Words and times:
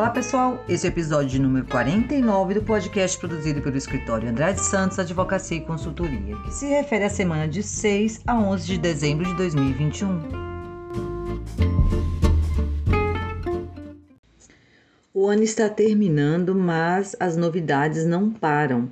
Olá 0.00 0.08
pessoal, 0.08 0.64
esse 0.66 0.86
é 0.86 0.88
o 0.88 0.92
episódio 0.94 1.42
número 1.42 1.66
49 1.66 2.54
do 2.54 2.62
podcast 2.62 3.18
produzido 3.18 3.60
pelo 3.60 3.76
escritório 3.76 4.30
Andrade 4.30 4.58
Santos 4.58 4.98
Advocacia 4.98 5.58
e 5.58 5.60
Consultoria, 5.60 6.36
que 6.36 6.54
se 6.54 6.66
refere 6.68 7.04
à 7.04 7.10
semana 7.10 7.46
de 7.46 7.62
6 7.62 8.22
a 8.26 8.34
11 8.34 8.66
de 8.66 8.78
dezembro 8.78 9.26
de 9.26 9.36
2021. 9.36 10.22
O 15.12 15.26
ano 15.26 15.42
está 15.42 15.68
terminando, 15.68 16.54
mas 16.54 17.14
as 17.20 17.36
novidades 17.36 18.06
não 18.06 18.30
param. 18.30 18.90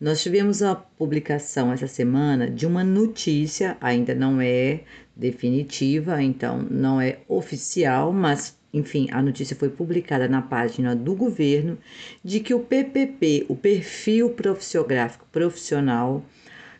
Nós 0.00 0.22
tivemos 0.22 0.62
a 0.62 0.76
publicação 0.76 1.72
essa 1.72 1.88
semana 1.88 2.48
de 2.48 2.64
uma 2.64 2.84
notícia, 2.84 3.76
ainda 3.80 4.14
não 4.14 4.40
é 4.40 4.82
definitiva, 5.16 6.22
então 6.22 6.64
não 6.70 7.00
é 7.00 7.18
oficial, 7.26 8.12
mas 8.12 8.56
enfim, 8.74 9.08
a 9.12 9.22
notícia 9.22 9.54
foi 9.54 9.70
publicada 9.70 10.26
na 10.26 10.42
página 10.42 10.96
do 10.96 11.14
governo 11.14 11.78
de 12.22 12.40
que 12.40 12.52
o 12.52 12.60
PPP, 12.60 13.46
o 13.48 13.54
perfil 13.54 14.30
profissiográfico 14.30 15.24
profissional, 15.30 16.24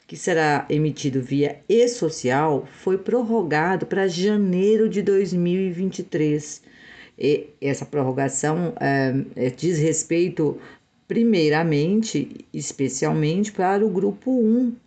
que 0.07 0.17
será 0.17 0.67
emitido 0.69 1.23
via 1.23 1.61
e-social, 1.69 2.69
foi 2.83 2.99
prorrogado 2.99 3.87
para 3.87 4.09
janeiro 4.09 4.89
de 4.89 5.01
2023. 5.01 6.63
E 7.17 7.47
essa 7.61 7.87
prorrogação 7.87 8.75
é, 8.81 9.51
diz 9.51 9.79
respeito, 9.79 10.59
primeiramente, 11.07 12.45
especialmente 12.53 13.53
para 13.53 13.87
o 13.87 13.89
grupo 13.89 14.33
1 14.33 14.84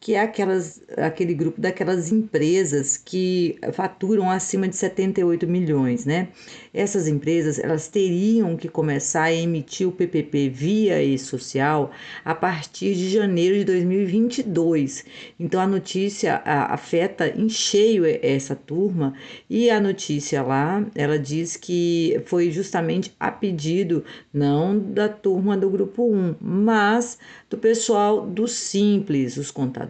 que 0.00 0.14
é 0.14 0.20
aquelas, 0.20 0.80
aquele 0.96 1.34
grupo 1.34 1.60
daquelas 1.60 2.12
empresas 2.12 2.96
que 2.96 3.58
faturam 3.72 4.30
acima 4.30 4.68
de 4.68 4.76
78 4.76 5.46
milhões, 5.46 6.04
né? 6.04 6.28
Essas 6.72 7.08
empresas, 7.08 7.58
elas 7.58 7.88
teriam 7.88 8.56
que 8.56 8.68
começar 8.68 9.24
a 9.24 9.32
emitir 9.32 9.88
o 9.88 9.92
PPP 9.92 10.48
via 10.50 11.02
e-social 11.02 11.90
a 12.24 12.34
partir 12.34 12.94
de 12.94 13.10
janeiro 13.10 13.56
de 13.56 13.64
2022. 13.64 15.04
Então 15.38 15.60
a 15.60 15.66
notícia 15.66 16.42
afeta 16.44 17.28
em 17.28 17.48
cheio 17.48 18.04
essa 18.22 18.54
turma 18.54 19.14
e 19.50 19.68
a 19.68 19.80
notícia 19.80 20.42
lá, 20.42 20.86
ela 20.94 21.18
diz 21.18 21.56
que 21.56 22.22
foi 22.26 22.50
justamente 22.50 23.14
a 23.18 23.32
pedido 23.32 24.04
não 24.32 24.78
da 24.78 25.08
turma 25.08 25.56
do 25.56 25.68
grupo 25.68 26.04
1, 26.04 26.36
mas 26.40 27.18
do 27.50 27.58
pessoal 27.58 28.26
do 28.26 28.46
simples, 28.46 29.36
os 29.36 29.50
contadores, 29.50 29.87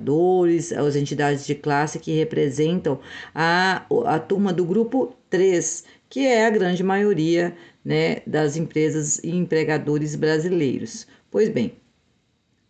as 0.76 0.96
entidades 0.96 1.46
de 1.46 1.54
classe 1.54 1.98
que 1.98 2.16
representam 2.16 3.00
a, 3.34 3.86
a 4.06 4.18
turma 4.18 4.52
do 4.52 4.64
grupo 4.64 5.14
3, 5.30 5.84
que 6.08 6.26
é 6.26 6.46
a 6.46 6.50
grande 6.50 6.82
maioria 6.82 7.56
né, 7.84 8.22
das 8.26 8.56
empresas 8.56 9.18
e 9.22 9.30
empregadores 9.30 10.14
brasileiros. 10.14 11.06
Pois 11.30 11.48
bem, 11.48 11.74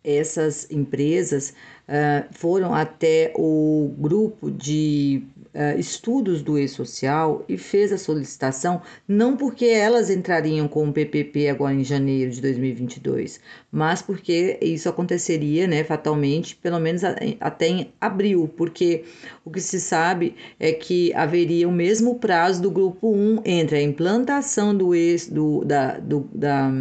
essas 0.03 0.69
empresas 0.71 1.53
uh, 1.89 2.27
foram 2.31 2.73
até 2.73 3.33
o 3.35 3.91
grupo 3.97 4.51
de 4.51 5.23
uh, 5.53 5.79
estudos 5.79 6.41
do 6.41 6.57
e-social 6.57 7.43
e 7.49 7.57
fez 7.57 7.91
a 7.91 7.97
solicitação, 7.97 8.81
não 9.07 9.35
porque 9.35 9.65
elas 9.65 10.09
entrariam 10.09 10.67
com 10.67 10.87
o 10.87 10.93
PPP 10.93 11.49
agora 11.49 11.73
em 11.73 11.83
janeiro 11.83 12.31
de 12.31 12.41
2022, 12.41 13.39
mas 13.71 14.01
porque 14.01 14.57
isso 14.61 14.87
aconteceria, 14.87 15.67
né, 15.67 15.83
fatalmente, 15.83 16.55
pelo 16.55 16.79
menos 16.79 17.01
até 17.39 17.67
em 17.67 17.93
abril, 17.99 18.49
porque 18.55 19.03
o 19.43 19.51
que 19.51 19.61
se 19.61 19.79
sabe 19.79 20.35
é 20.59 20.71
que 20.71 21.13
haveria 21.13 21.67
o 21.67 21.71
mesmo 21.71 22.19
prazo 22.19 22.61
do 22.61 22.71
grupo 22.71 23.11
1 23.11 23.41
entre 23.45 23.77
a 23.77 23.81
implantação 23.81 24.75
do, 24.75 24.93
ex, 24.93 25.27
do, 25.27 25.63
da, 25.65 25.97
do, 25.97 26.29
da 26.33 26.71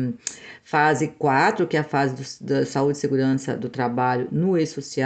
fase 0.68 1.08
4, 1.18 1.66
que 1.66 1.78
é 1.78 1.80
a 1.80 1.84
fase 1.84 2.14
do, 2.14 2.46
da 2.46 2.66
saúde 2.66 2.98
e 2.98 3.00
segurança 3.00 3.56
do 3.56 3.70
trabalho 3.70 4.28
no 4.30 4.56
e-social, 4.58 4.97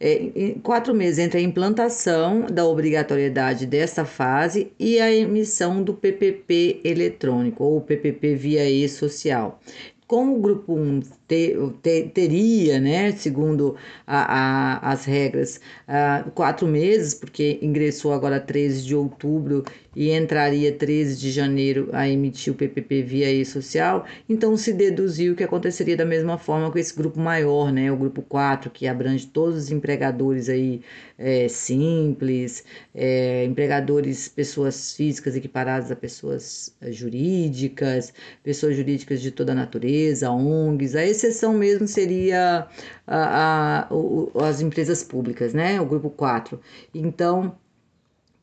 é, 0.00 0.54
quatro 0.62 0.92
meses 0.94 1.18
entre 1.20 1.38
a 1.38 1.42
implantação 1.42 2.46
da 2.46 2.64
obrigatoriedade 2.66 3.66
dessa 3.66 4.04
fase 4.04 4.72
e 4.78 4.98
a 4.98 5.12
emissão 5.12 5.82
do 5.82 5.94
PPP 5.94 6.80
eletrônico 6.84 7.62
ou 7.62 7.80
PPP 7.80 8.34
via 8.34 8.68
e-social. 8.68 9.60
Como 10.06 10.36
o 10.36 10.40
grupo 10.40 10.74
1 10.74 11.00
te, 11.32 11.56
te, 11.82 12.02
teria, 12.10 12.78
né, 12.78 13.10
segundo 13.12 13.74
a, 14.06 14.80
a, 14.82 14.92
as 14.92 15.06
regras, 15.06 15.58
uh, 15.88 16.30
quatro 16.32 16.68
meses, 16.68 17.14
porque 17.14 17.58
ingressou 17.62 18.12
agora 18.12 18.38
13 18.38 18.82
de 18.84 18.94
outubro 18.94 19.64
e 19.96 20.10
entraria 20.10 20.72
13 20.72 21.18
de 21.18 21.30
janeiro 21.30 21.88
a 21.92 22.08
emitir 22.08 22.52
o 22.52 22.56
PPP 22.56 23.02
via 23.02 23.32
e-social, 23.32 24.06
então 24.28 24.56
se 24.56 24.72
deduziu 24.72 25.34
que 25.34 25.44
aconteceria 25.44 25.96
da 25.96 26.04
mesma 26.04 26.36
forma 26.38 26.70
com 26.70 26.78
esse 26.78 26.94
grupo 26.94 27.18
maior, 27.18 27.72
né, 27.72 27.90
o 27.90 27.96
grupo 27.96 28.22
4, 28.22 28.70
que 28.70 28.86
abrange 28.86 29.26
todos 29.26 29.56
os 29.56 29.70
empregadores 29.70 30.48
aí 30.48 30.82
é, 31.18 31.46
simples, 31.48 32.64
é, 32.94 33.44
empregadores, 33.44 34.28
pessoas 34.28 34.94
físicas 34.94 35.36
equiparadas 35.36 35.90
a 35.90 35.96
pessoas 35.96 36.74
é, 36.80 36.90
jurídicas, 36.90 38.12
pessoas 38.42 38.76
jurídicas 38.76 39.20
de 39.20 39.30
toda 39.30 39.52
a 39.52 39.54
natureza, 39.54 40.30
ONGs, 40.30 40.96
a 40.96 41.06
exceção 41.26 41.54
mesmo 41.54 41.86
seria 41.86 42.66
a, 43.06 43.16
a, 43.16 43.88
a, 43.88 44.48
as 44.48 44.60
empresas 44.60 45.02
públicas, 45.02 45.54
né, 45.54 45.80
o 45.80 45.86
grupo 45.86 46.10
4. 46.10 46.60
Então, 46.94 47.56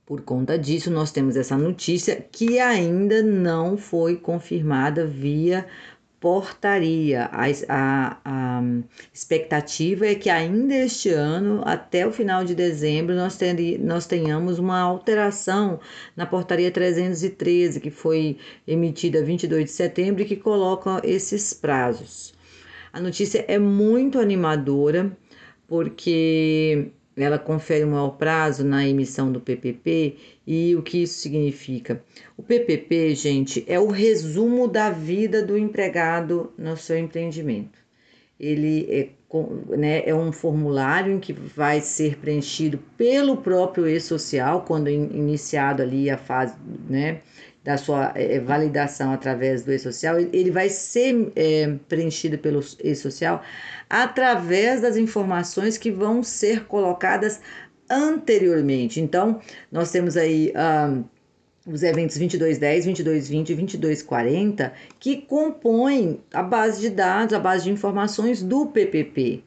por 0.06 0.22
conta 0.22 0.58
disso, 0.58 0.90
nós 0.90 1.12
temos 1.12 1.36
essa 1.36 1.58
notícia 1.58 2.26
que 2.32 2.60
ainda 2.60 3.22
não 3.22 3.78
foi 3.78 4.16
confirmada 4.16 5.06
via 5.06 5.66
portaria. 6.20 7.30
A, 7.32 7.46
a, 7.70 8.18
a, 8.26 8.62
expectativa 9.14 10.08
é 10.08 10.16
que 10.16 10.30
ainda 10.30 10.74
este 10.76 11.10
ano, 11.10 11.62
até 11.66 12.06
o 12.06 12.12
final 12.12 12.44
de 12.44 12.54
dezembro, 12.56 13.16
nós, 13.16 13.38
nós 13.80 14.06
tenhamos 14.06 14.60
uma 14.60 14.80
alteração 14.80 15.80
na 16.16 16.26
portaria 16.26 16.72
313, 16.72 17.80
que 17.80 17.92
foi 17.92 18.38
emitida 18.68 19.24
22 19.24 19.66
de 19.66 19.72
setembro 19.72 20.24
e 20.24 20.26
que 20.26 20.36
coloca 20.36 21.02
esses 21.04 21.54
prazos. 21.54 22.34
A 22.92 23.00
notícia 23.00 23.46
é 23.48 23.60
muito 23.60 24.20
animadora, 24.20 25.16
porque 25.68 26.92
ela 27.16 27.38
confere 27.38 27.86
um 27.86 27.92
maior 27.92 28.12
prazo 28.12 28.64
na 28.64 28.88
emissão 28.88 29.32
do 29.32 29.40
PPP 29.40 30.16
e 30.48 30.76
o 30.76 30.82
que 30.82 31.04
isso 31.04 31.20
significa? 31.20 32.04
O 32.38 32.42
PPP, 32.42 33.14
gente, 33.16 33.64
é 33.68 33.80
o 33.80 33.88
resumo 33.88 34.68
da 34.68 34.90
vida 34.90 35.44
do 35.44 35.58
empregado 35.58 36.52
no 36.58 36.78
seu 36.78 36.98
empreendimento. 36.98 37.78
Ele 38.40 38.88
é, 38.90 39.10
né, 39.78 40.02
é 40.06 40.16
um 40.16 40.32
formulário 40.32 41.14
em 41.14 41.20
que 41.20 41.34
vai 41.34 41.82
ser 41.82 42.18
preenchido 42.18 42.80
pelo 42.98 43.38
próprio 43.38 43.88
e-social 43.88 44.64
quando 44.66 44.90
iniciado 44.90 45.84
ali 45.84 46.10
a 46.10 46.18
fase, 46.18 46.56
né, 46.90 47.22
da 47.70 47.78
sua 47.78 48.12
é, 48.16 48.40
validação 48.40 49.14
através 49.14 49.62
do 49.64 49.72
e-social, 49.72 50.20
ele 50.20 50.50
vai 50.50 50.70
ser 50.70 51.32
é, 51.36 51.76
preenchido 51.88 52.36
pelo 52.36 52.62
e-social 52.84 53.44
através 53.88 54.82
das 54.82 54.98
informações 54.98 55.78
que 55.78 55.92
vão 55.92 56.24
ser 56.24 56.66
colocadas 56.66 57.40
anteriormente. 57.88 59.00
Então, 59.00 59.40
nós 59.72 59.92
temos 59.92 60.18
aí 60.18 60.52
um, 60.90 61.04
os 61.72 61.84
eventos 61.84 62.18
2210, 62.18 62.86
2220 62.86 63.74
e 63.76 63.78
2240 63.78 64.74
que 65.00 65.18
compõem 65.18 66.22
a 66.34 66.42
base 66.42 66.82
de 66.82 66.90
dados, 66.90 67.36
a 67.36 67.40
base 67.40 67.66
de 67.66 67.70
informações 67.70 68.42
do 68.42 68.66
PPP. 68.66 69.44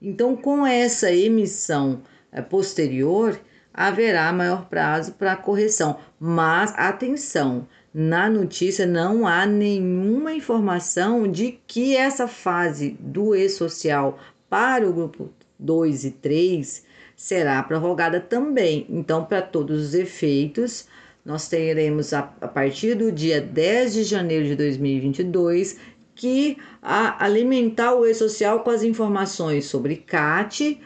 Então, 0.00 0.34
com 0.34 0.66
essa 0.66 1.12
emissão 1.12 2.00
é, 2.32 2.40
posterior, 2.40 3.38
haverá 3.74 4.32
maior 4.32 4.66
prazo 4.66 5.12
para 5.14 5.34
correção. 5.34 5.98
Mas 6.18 6.72
atenção, 6.76 7.66
na 7.92 8.30
notícia 8.30 8.86
não 8.86 9.26
há 9.26 9.44
nenhuma 9.44 10.32
informação 10.32 11.30
de 11.30 11.58
que 11.66 11.96
essa 11.96 12.28
fase 12.28 12.96
do 13.00 13.34
e-social 13.34 14.18
para 14.48 14.88
o 14.88 14.92
grupo 14.92 15.30
2 15.58 16.04
e 16.04 16.10
3 16.12 16.84
será 17.16 17.62
prorrogada 17.62 18.20
também. 18.20 18.86
Então, 18.88 19.24
para 19.24 19.42
todos 19.42 19.88
os 19.88 19.94
efeitos, 19.94 20.86
nós 21.24 21.48
teremos 21.48 22.12
a, 22.12 22.32
a 22.40 22.48
partir 22.48 22.94
do 22.94 23.10
dia 23.10 23.40
10 23.40 23.94
de 23.94 24.04
janeiro 24.04 24.46
de 24.46 24.54
2022 24.56 25.78
que 26.14 26.58
alimentar 26.80 27.94
o 27.94 28.06
e-social 28.06 28.60
com 28.60 28.70
as 28.70 28.84
informações 28.84 29.64
sobre 29.64 29.96
CAT, 29.96 30.80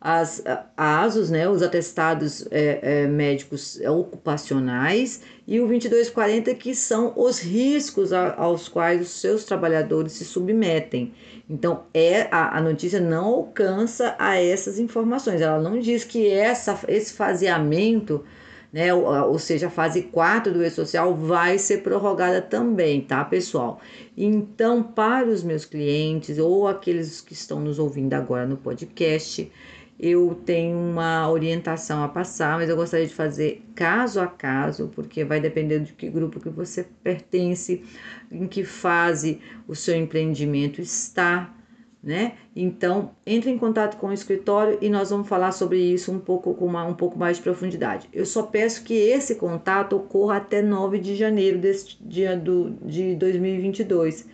as 0.00 0.42
ASOS, 0.76 1.28
né, 1.30 1.48
os 1.48 1.60
atestados 1.60 2.46
é, 2.50 2.78
é, 2.82 3.06
médicos 3.06 3.80
ocupacionais, 3.80 5.22
e 5.46 5.58
o 5.60 5.66
2240, 5.66 6.54
que 6.54 6.74
são 6.74 7.12
os 7.16 7.40
riscos 7.40 8.12
a, 8.12 8.34
aos 8.36 8.68
quais 8.68 9.02
os 9.02 9.20
seus 9.20 9.44
trabalhadores 9.44 10.12
se 10.12 10.24
submetem. 10.24 11.12
Então, 11.50 11.84
é 11.92 12.28
a, 12.30 12.58
a 12.58 12.60
notícia 12.60 13.00
não 13.00 13.24
alcança 13.24 14.14
a 14.18 14.40
essas 14.40 14.78
informações, 14.78 15.40
ela 15.40 15.60
não 15.60 15.80
diz 15.80 16.04
que 16.04 16.28
essa, 16.28 16.78
esse 16.86 17.12
faseamento 17.12 18.24
né? 18.72 18.92
Ou, 18.92 19.04
ou 19.30 19.38
seja, 19.38 19.68
a 19.68 19.70
fase 19.70 20.02
4 20.02 20.52
do 20.52 20.62
E-Social 20.62 21.14
vai 21.14 21.58
ser 21.58 21.78
prorrogada 21.78 22.40
também, 22.40 23.00
tá, 23.00 23.24
pessoal? 23.24 23.80
Então, 24.16 24.82
para 24.82 25.26
os 25.28 25.42
meus 25.42 25.64
clientes 25.64 26.38
ou 26.38 26.68
aqueles 26.68 27.20
que 27.20 27.32
estão 27.32 27.60
nos 27.60 27.78
ouvindo 27.78 28.14
agora 28.14 28.46
no 28.46 28.56
podcast, 28.56 29.50
eu 29.98 30.40
tenho 30.44 30.78
uma 30.78 31.28
orientação 31.28 32.04
a 32.04 32.08
passar, 32.08 32.56
mas 32.56 32.70
eu 32.70 32.76
gostaria 32.76 33.06
de 33.06 33.14
fazer 33.14 33.64
caso 33.74 34.20
a 34.20 34.28
caso, 34.28 34.90
porque 34.94 35.24
vai 35.24 35.40
depender 35.40 35.80
de 35.80 35.92
que 35.92 36.08
grupo 36.08 36.38
que 36.38 36.48
você 36.48 36.86
pertence, 37.02 37.82
em 38.30 38.46
que 38.46 38.64
fase 38.64 39.40
o 39.66 39.74
seu 39.74 39.96
empreendimento 39.96 40.80
está, 40.80 41.52
né? 42.00 42.34
Então, 42.54 43.10
entre 43.26 43.50
em 43.50 43.58
contato 43.58 43.96
com 43.96 44.06
o 44.06 44.12
escritório 44.12 44.78
e 44.80 44.88
nós 44.88 45.10
vamos 45.10 45.28
falar 45.28 45.50
sobre 45.50 45.78
isso 45.80 46.12
um 46.12 46.20
pouco 46.20 46.54
com 46.54 46.64
uma, 46.64 46.84
um 46.84 46.94
pouco 46.94 47.18
mais 47.18 47.38
de 47.38 47.42
profundidade. 47.42 48.08
Eu 48.12 48.24
só 48.24 48.44
peço 48.44 48.84
que 48.84 48.94
esse 48.94 49.34
contato 49.34 49.96
ocorra 49.96 50.36
até 50.36 50.62
9 50.62 50.98
de 50.98 51.16
janeiro 51.16 51.58
deste 51.58 51.98
dia 52.00 52.36
do, 52.36 52.70
de 52.82 53.16
2022. 53.16 54.28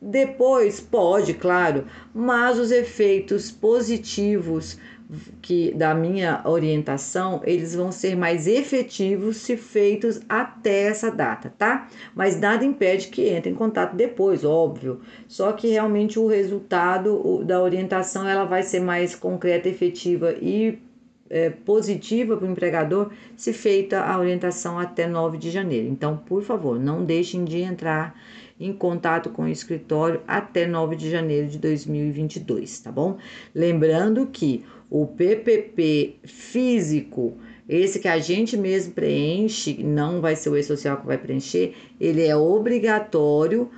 Depois 0.00 0.80
pode, 0.80 1.34
claro, 1.34 1.86
mas 2.14 2.56
os 2.56 2.70
efeitos 2.70 3.50
positivos 3.50 4.78
que 5.40 5.72
da 5.72 5.94
minha 5.94 6.42
orientação, 6.44 7.40
eles 7.44 7.74
vão 7.74 7.90
ser 7.90 8.16
mais 8.16 8.46
efetivos 8.46 9.38
se 9.38 9.56
feitos 9.56 10.20
até 10.28 10.82
essa 10.84 11.10
data, 11.10 11.52
tá? 11.56 11.88
Mas 12.14 12.38
nada 12.38 12.64
impede 12.64 13.08
que 13.08 13.28
entre 13.28 13.50
em 13.50 13.54
contato 13.54 13.96
depois, 13.96 14.44
óbvio. 14.44 15.00
Só 15.26 15.52
que 15.52 15.68
realmente 15.68 16.18
o 16.18 16.26
resultado 16.26 17.42
da 17.44 17.62
orientação 17.62 18.28
ela 18.28 18.44
vai 18.44 18.62
ser 18.62 18.80
mais 18.80 19.14
concreta, 19.14 19.68
efetiva 19.68 20.34
e 20.40 20.78
é, 21.30 21.50
positiva 21.50 22.36
para 22.36 22.46
o 22.46 22.50
empregador 22.50 23.10
se 23.36 23.52
feita 23.52 24.00
a 24.00 24.18
orientação 24.18 24.78
até 24.78 25.06
9 25.06 25.38
de 25.38 25.50
janeiro. 25.50 25.88
Então, 25.88 26.16
por 26.16 26.42
favor, 26.42 26.78
não 26.78 27.04
deixem 27.04 27.44
de 27.44 27.60
entrar 27.60 28.14
em 28.60 28.72
contato 28.72 29.30
com 29.30 29.42
o 29.42 29.48
escritório 29.48 30.20
até 30.26 30.66
9 30.66 30.96
de 30.96 31.10
janeiro 31.10 31.46
de 31.46 31.58
2022, 31.58 32.80
tá 32.80 32.90
bom? 32.90 33.18
Lembrando 33.54 34.26
que 34.26 34.64
o 34.90 35.06
PPP 35.06 36.16
físico, 36.24 37.36
esse 37.68 37.98
que 37.98 38.08
a 38.08 38.18
gente 38.18 38.56
mesmo 38.56 38.92
preenche, 38.92 39.82
não 39.82 40.20
vai 40.20 40.34
ser 40.34 40.48
o 40.48 40.56
e-social 40.56 40.96
que 40.98 41.06
vai 41.06 41.18
preencher, 41.18 41.74
ele 42.00 42.26
é 42.26 42.34
obrigatório 42.34 43.70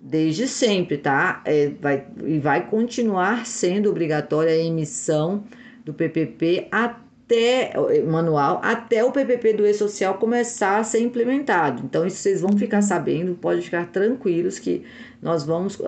desde 0.00 0.48
sempre, 0.48 0.96
tá? 0.98 1.42
É, 1.44 1.70
vai, 1.80 2.06
e 2.24 2.38
vai 2.38 2.66
continuar 2.66 3.46
sendo 3.46 3.90
obrigatória 3.90 4.52
a 4.52 4.56
emissão 4.56 5.44
do 5.84 5.92
PPP 5.92 6.66
até 6.72 7.72
manual, 8.08 8.60
até 8.64 9.04
o 9.04 9.12
PPP 9.12 9.52
do 9.52 9.66
e-social 9.66 10.14
começar 10.14 10.78
a 10.78 10.84
ser 10.84 11.00
implementado. 11.00 11.82
Então, 11.84 12.04
isso 12.04 12.16
vocês 12.16 12.40
vão 12.40 12.56
ficar 12.56 12.82
sabendo, 12.82 13.34
pode 13.34 13.62
ficar 13.62 13.86
tranquilos 13.92 14.58
que 14.58 14.84
nós 15.22 15.44
vamos, 15.44 15.78
uh, 15.78 15.84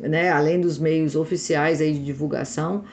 né, 0.00 0.30
além 0.30 0.60
dos 0.60 0.78
meios 0.78 1.16
oficiais 1.16 1.80
aí 1.80 1.92
de 1.92 2.04
divulgação, 2.04 2.84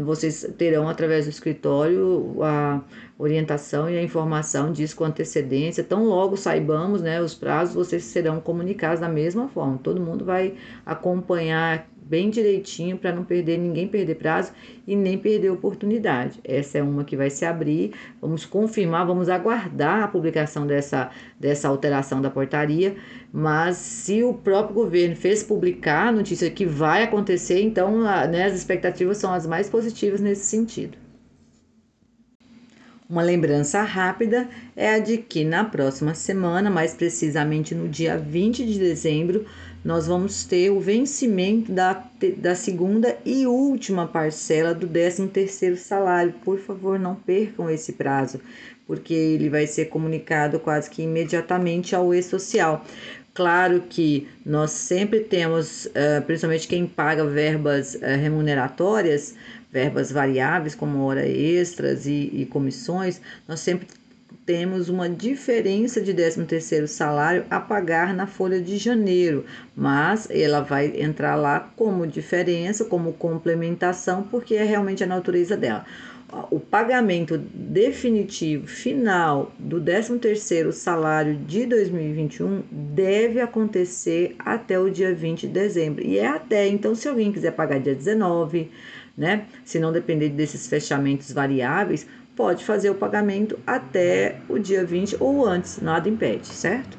vocês 0.00 0.48
terão 0.56 0.88
através 0.88 1.26
do 1.26 1.30
escritório 1.30 2.42
a 2.42 2.80
orientação 3.18 3.90
e 3.90 3.98
a 3.98 4.02
informação 4.02 4.72
disso 4.72 4.96
com 4.96 5.04
antecedência. 5.04 5.84
Tão 5.84 6.04
logo 6.04 6.36
saibamos 6.36 7.02
né, 7.02 7.20
os 7.20 7.34
prazos, 7.34 7.74
vocês 7.74 8.04
serão 8.04 8.40
comunicados 8.40 9.00
da 9.00 9.08
mesma 9.08 9.48
forma. 9.48 9.78
Todo 9.82 10.00
mundo 10.00 10.24
vai 10.24 10.54
acompanhar 10.86 11.86
bem 12.04 12.30
direitinho 12.30 12.98
para 12.98 13.12
não 13.12 13.24
perder 13.24 13.58
ninguém 13.58 13.86
perder 13.86 14.16
prazo 14.16 14.52
e 14.86 14.96
nem 14.96 15.16
perder 15.16 15.50
oportunidade. 15.50 16.40
Essa 16.44 16.78
é 16.78 16.82
uma 16.82 17.04
que 17.04 17.16
vai 17.16 17.30
se 17.30 17.44
abrir. 17.44 17.92
Vamos 18.20 18.44
confirmar, 18.44 19.06
vamos 19.06 19.28
aguardar 19.28 20.02
a 20.02 20.08
publicação 20.08 20.66
dessa, 20.66 21.10
dessa 21.38 21.68
alteração 21.68 22.20
da 22.20 22.30
portaria. 22.30 22.96
Mas 23.32 23.76
se 23.76 24.22
o 24.22 24.34
próprio 24.34 24.74
governo 24.74 25.16
fez 25.16 25.42
publicar 25.42 26.08
a 26.08 26.12
notícia 26.12 26.50
que 26.50 26.66
vai 26.66 27.02
acontecer, 27.02 27.62
então 27.62 28.06
a, 28.06 28.26
né, 28.26 28.44
as 28.44 28.54
expectativas 28.54 29.16
são 29.18 29.32
as 29.32 29.46
mais 29.46 29.70
positivas 29.70 30.20
nesse 30.20 30.44
sentido. 30.46 31.02
Uma 33.12 33.22
lembrança 33.22 33.82
rápida 33.82 34.48
é 34.74 34.94
a 34.94 34.98
de 34.98 35.18
que 35.18 35.44
na 35.44 35.64
próxima 35.64 36.14
semana, 36.14 36.70
mais 36.70 36.94
precisamente 36.94 37.74
no 37.74 37.86
dia 37.86 38.16
20 38.16 38.64
de 38.64 38.78
dezembro, 38.78 39.44
nós 39.84 40.06
vamos 40.06 40.44
ter 40.44 40.70
o 40.70 40.80
vencimento 40.80 41.72
da, 41.72 42.04
da 42.36 42.54
segunda 42.54 43.16
e 43.24 43.46
última 43.46 44.06
parcela 44.06 44.72
do 44.72 44.86
13º 44.88 45.76
salário. 45.76 46.34
Por 46.44 46.58
favor, 46.58 46.98
não 46.98 47.14
percam 47.14 47.68
esse 47.68 47.92
prazo, 47.92 48.40
porque 48.86 49.12
ele 49.12 49.48
vai 49.48 49.66
ser 49.66 49.86
comunicado 49.86 50.60
quase 50.60 50.88
que 50.88 51.02
imediatamente 51.02 51.94
ao 51.96 52.14
e-social. 52.14 52.84
Claro 53.34 53.82
que 53.88 54.28
nós 54.44 54.72
sempre 54.72 55.20
temos, 55.20 55.86
uh, 55.86 56.22
principalmente 56.26 56.68
quem 56.68 56.86
paga 56.86 57.24
verbas 57.24 57.94
uh, 57.94 58.00
remuneratórias, 58.20 59.34
verbas 59.72 60.12
variáveis 60.12 60.74
como 60.74 61.02
hora 61.04 61.26
extras 61.26 62.06
e, 62.06 62.30
e 62.32 62.46
comissões, 62.46 63.22
nós 63.48 63.60
sempre 63.60 63.86
temos 64.44 64.88
uma 64.88 65.08
diferença 65.08 66.00
de 66.00 66.12
13º 66.12 66.86
salário 66.86 67.44
a 67.48 67.60
pagar 67.60 68.12
na 68.12 68.26
folha 68.26 68.60
de 68.60 68.76
janeiro, 68.76 69.44
mas 69.74 70.28
ela 70.30 70.60
vai 70.60 71.00
entrar 71.00 71.36
lá 71.36 71.72
como 71.76 72.06
diferença, 72.06 72.84
como 72.84 73.12
complementação, 73.12 74.22
porque 74.24 74.54
é 74.54 74.64
realmente 74.64 75.04
a 75.04 75.06
natureza 75.06 75.56
dela. 75.56 75.84
O 76.50 76.58
pagamento 76.58 77.36
definitivo 77.36 78.66
final 78.66 79.52
do 79.58 79.78
13º 79.82 80.72
salário 80.72 81.36
de 81.36 81.66
2021 81.66 82.62
deve 82.70 83.38
acontecer 83.38 84.34
até 84.38 84.78
o 84.78 84.88
dia 84.88 85.14
20 85.14 85.42
de 85.42 85.48
dezembro. 85.48 86.02
E 86.02 86.18
é 86.18 86.26
até, 86.26 86.66
então 86.66 86.94
se 86.94 87.06
alguém 87.06 87.30
quiser 87.30 87.50
pagar 87.50 87.80
dia 87.80 87.94
19, 87.94 88.70
né? 89.14 89.44
Se 89.62 89.78
não 89.78 89.92
depender 89.92 90.30
desses 90.30 90.66
fechamentos 90.66 91.30
variáveis, 91.32 92.06
pode 92.36 92.64
fazer 92.64 92.90
o 92.90 92.94
pagamento 92.94 93.58
até 93.66 94.40
o 94.48 94.58
dia 94.58 94.84
20 94.84 95.16
ou 95.20 95.46
antes, 95.46 95.80
nada 95.80 96.08
impede, 96.08 96.46
certo? 96.46 96.98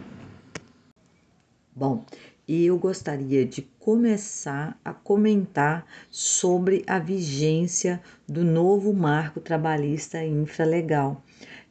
Bom, 1.76 2.06
e 2.48 2.66
eu 2.66 2.78
gostaria 2.78 3.46
de 3.46 3.62
começar 3.80 4.78
a 4.84 4.94
comentar 4.94 5.86
sobre 6.12 6.84
a 6.86 7.00
vigência 7.00 8.02
do 8.28 8.44
novo 8.44 8.94
marco 8.94 9.40
trabalhista 9.40 10.24
infralegal 10.24 11.24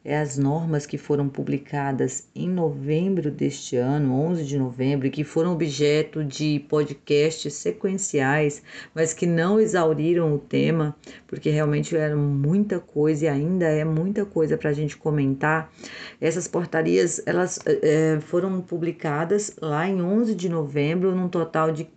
é 0.05 0.17
as 0.17 0.37
normas 0.37 0.85
que 0.85 0.97
foram 0.97 1.29
publicadas 1.29 2.27
em 2.35 2.49
novembro 2.49 3.31
deste 3.31 3.77
ano, 3.77 4.13
11 4.19 4.43
de 4.43 4.57
novembro, 4.57 5.07
e 5.07 5.09
que 5.09 5.23
foram 5.23 5.53
objeto 5.53 6.23
de 6.25 6.59
podcasts 6.67 7.53
sequenciais, 7.53 8.61
mas 8.93 9.13
que 9.13 9.25
não 9.25 9.61
exauriram 9.61 10.33
o 10.35 10.37
tema, 10.37 10.93
porque 11.25 11.49
realmente 11.49 11.95
era 11.95 12.15
muita 12.17 12.79
coisa 12.79 13.25
e 13.25 13.27
ainda 13.29 13.65
é 13.65 13.85
muita 13.85 14.25
coisa 14.25 14.57
para 14.57 14.71
a 14.71 14.73
gente 14.73 14.97
comentar. 14.97 15.71
Essas 16.19 16.47
portarias 16.47 17.21
elas 17.25 17.59
é, 17.65 18.19
foram 18.19 18.61
publicadas 18.61 19.55
lá 19.61 19.87
em 19.87 20.01
11 20.01 20.35
de 20.35 20.49
novembro, 20.49 21.15
num 21.15 21.29
total 21.29 21.71
de 21.71 21.87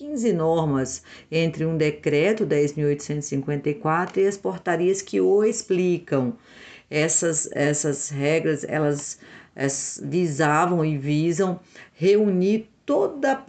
15 0.00 0.32
normas 0.32 1.02
entre 1.30 1.64
um 1.64 1.76
decreto 1.76 2.46
10.854 2.46 4.16
e 4.16 4.26
as 4.26 4.36
portarias 4.36 5.02
que 5.02 5.20
o 5.20 5.44
explicam. 5.44 6.36
Essas, 6.90 7.48
essas 7.52 8.10
regras, 8.10 8.64
elas, 8.68 9.18
elas 9.54 10.00
visavam 10.04 10.84
e 10.84 10.98
visam 10.98 11.60
reunir 11.94 12.68
toda 12.90 13.40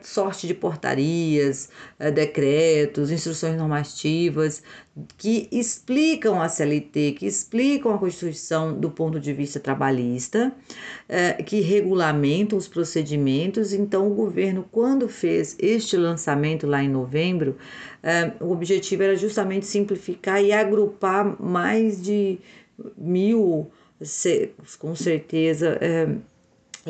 sorte 0.00 0.46
de 0.46 0.54
portarias, 0.54 1.68
eh, 1.98 2.10
decretos, 2.10 3.10
instruções 3.10 3.54
normativas 3.54 4.62
que 5.18 5.46
explicam 5.52 6.40
a 6.40 6.48
CLT, 6.48 7.16
que 7.18 7.26
explicam 7.26 7.92
a 7.92 7.98
Constituição 7.98 8.72
do 8.72 8.90
ponto 8.90 9.20
de 9.20 9.34
vista 9.34 9.60
trabalhista, 9.60 10.54
eh, 11.06 11.34
que 11.42 11.60
regulamentam 11.60 12.56
os 12.56 12.66
procedimentos. 12.66 13.74
Então, 13.74 14.10
o 14.10 14.14
governo, 14.14 14.64
quando 14.72 15.06
fez 15.06 15.54
este 15.58 15.98
lançamento 15.98 16.66
lá 16.66 16.82
em 16.82 16.88
novembro, 16.88 17.58
eh, 18.02 18.32
o 18.40 18.52
objetivo 18.52 19.02
era 19.02 19.16
justamente 19.16 19.66
simplificar 19.66 20.42
e 20.42 20.50
agrupar 20.50 21.38
mais 21.38 22.00
de 22.00 22.38
mil, 22.96 23.70
com 24.78 24.94
certeza, 24.94 25.78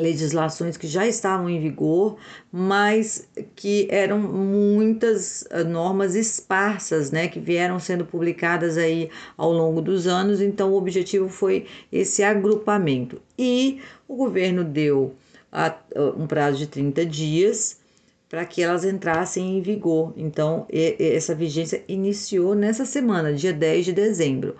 legislações 0.01 0.75
que 0.75 0.87
já 0.87 1.07
estavam 1.07 1.49
em 1.49 1.59
vigor, 1.59 2.17
mas 2.51 3.29
que 3.55 3.87
eram 3.89 4.19
muitas 4.19 5.45
eh, 5.49 5.63
normas 5.63 6.15
esparsas, 6.15 7.11
né, 7.11 7.27
que 7.27 7.39
vieram 7.39 7.79
sendo 7.79 8.05
publicadas 8.05 8.77
aí 8.77 9.09
ao 9.37 9.51
longo 9.51 9.81
dos 9.81 10.07
anos. 10.07 10.41
Então, 10.41 10.71
o 10.71 10.77
objetivo 10.77 11.29
foi 11.29 11.67
esse 11.91 12.23
agrupamento. 12.23 13.21
E 13.37 13.79
o 14.07 14.15
governo 14.15 14.63
deu 14.63 15.15
a, 15.51 15.75
um 16.17 16.25
prazo 16.27 16.57
de 16.57 16.67
30 16.67 17.05
dias 17.05 17.79
para 18.27 18.45
que 18.45 18.63
elas 18.63 18.85
entrassem 18.85 19.57
em 19.57 19.61
vigor. 19.61 20.13
Então, 20.15 20.65
essa 20.71 21.35
vigência 21.35 21.83
iniciou 21.87 22.55
nessa 22.55 22.85
semana, 22.85 23.33
dia 23.33 23.51
10 23.51 23.85
de 23.85 23.93
dezembro. 23.93 24.55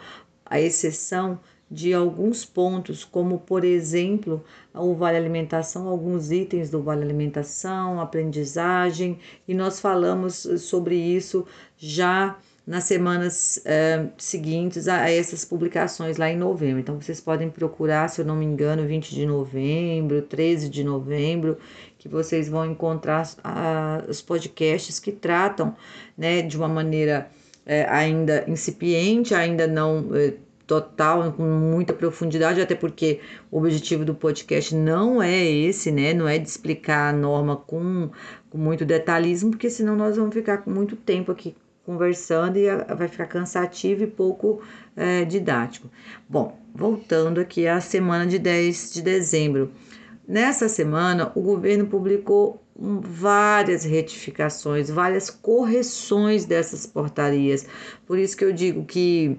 A 0.45 0.60
exceção 0.60 1.39
de 1.71 1.93
alguns 1.93 2.43
pontos, 2.43 3.05
como 3.05 3.39
por 3.39 3.63
exemplo 3.63 4.43
o 4.73 4.93
Vale 4.93 5.15
Alimentação, 5.15 5.87
alguns 5.87 6.29
itens 6.29 6.69
do 6.69 6.83
Vale 6.83 7.01
Alimentação, 7.01 8.01
aprendizagem, 8.01 9.17
e 9.47 9.53
nós 9.53 9.79
falamos 9.79 10.45
sobre 10.57 10.95
isso 10.95 11.45
já 11.77 12.37
nas 12.67 12.83
semanas 12.83 13.61
eh, 13.65 14.07
seguintes 14.17 14.87
a, 14.87 15.09
essas 15.09 15.43
publicações 15.45 16.17
lá 16.17 16.29
em 16.29 16.37
novembro. 16.37 16.79
Então 16.79 16.99
vocês 16.99 17.19
podem 17.19 17.49
procurar, 17.49 18.07
se 18.09 18.21
eu 18.21 18.25
não 18.25 18.35
me 18.35 18.45
engano, 18.45 18.85
20 18.85 19.15
de 19.15 19.25
novembro, 19.25 20.21
13 20.21 20.69
de 20.69 20.83
novembro, 20.83 21.57
que 21.97 22.07
vocês 22.07 22.49
vão 22.49 22.65
encontrar 22.65 23.29
a, 23.43 24.03
os 24.07 24.21
podcasts 24.21 24.99
que 24.99 25.11
tratam 25.11 25.75
né, 26.17 26.41
de 26.41 26.57
uma 26.57 26.67
maneira 26.67 27.31
eh, 27.65 27.85
ainda 27.89 28.45
incipiente, 28.47 29.33
ainda 29.33 29.67
não 29.67 30.09
eh, 30.13 30.35
total, 30.71 31.33
com 31.33 31.43
muita 31.43 31.91
profundidade, 31.91 32.61
até 32.61 32.75
porque 32.75 33.19
o 33.51 33.57
objetivo 33.57 34.05
do 34.05 34.15
podcast 34.15 34.73
não 34.73 35.21
é 35.21 35.43
esse, 35.43 35.91
né? 35.91 36.13
Não 36.13 36.25
é 36.29 36.37
de 36.37 36.47
explicar 36.47 37.13
a 37.13 37.17
norma 37.17 37.57
com, 37.57 38.09
com 38.49 38.57
muito 38.57 38.85
detalhismo, 38.85 39.51
porque 39.51 39.69
senão 39.69 39.97
nós 39.97 40.15
vamos 40.15 40.33
ficar 40.33 40.59
com 40.59 40.71
muito 40.71 40.95
tempo 40.95 41.29
aqui 41.29 41.57
conversando 41.85 42.55
e 42.55 42.67
vai 42.95 43.09
ficar 43.09 43.25
cansativo 43.25 44.03
e 44.03 44.07
pouco 44.07 44.61
é, 44.95 45.25
didático. 45.25 45.89
Bom, 46.29 46.57
voltando 46.73 47.41
aqui 47.41 47.67
à 47.67 47.81
semana 47.81 48.25
de 48.25 48.39
10 48.39 48.93
de 48.93 49.01
dezembro. 49.01 49.73
Nessa 50.25 50.69
semana, 50.69 51.33
o 51.35 51.41
governo 51.41 51.87
publicou 51.87 52.63
várias 52.77 53.83
retificações, 53.83 54.89
várias 54.89 55.29
correções 55.29 56.45
dessas 56.45 56.85
portarias. 56.85 57.67
Por 58.07 58.17
isso 58.17 58.37
que 58.37 58.45
eu 58.45 58.53
digo 58.53 58.85
que 58.85 59.37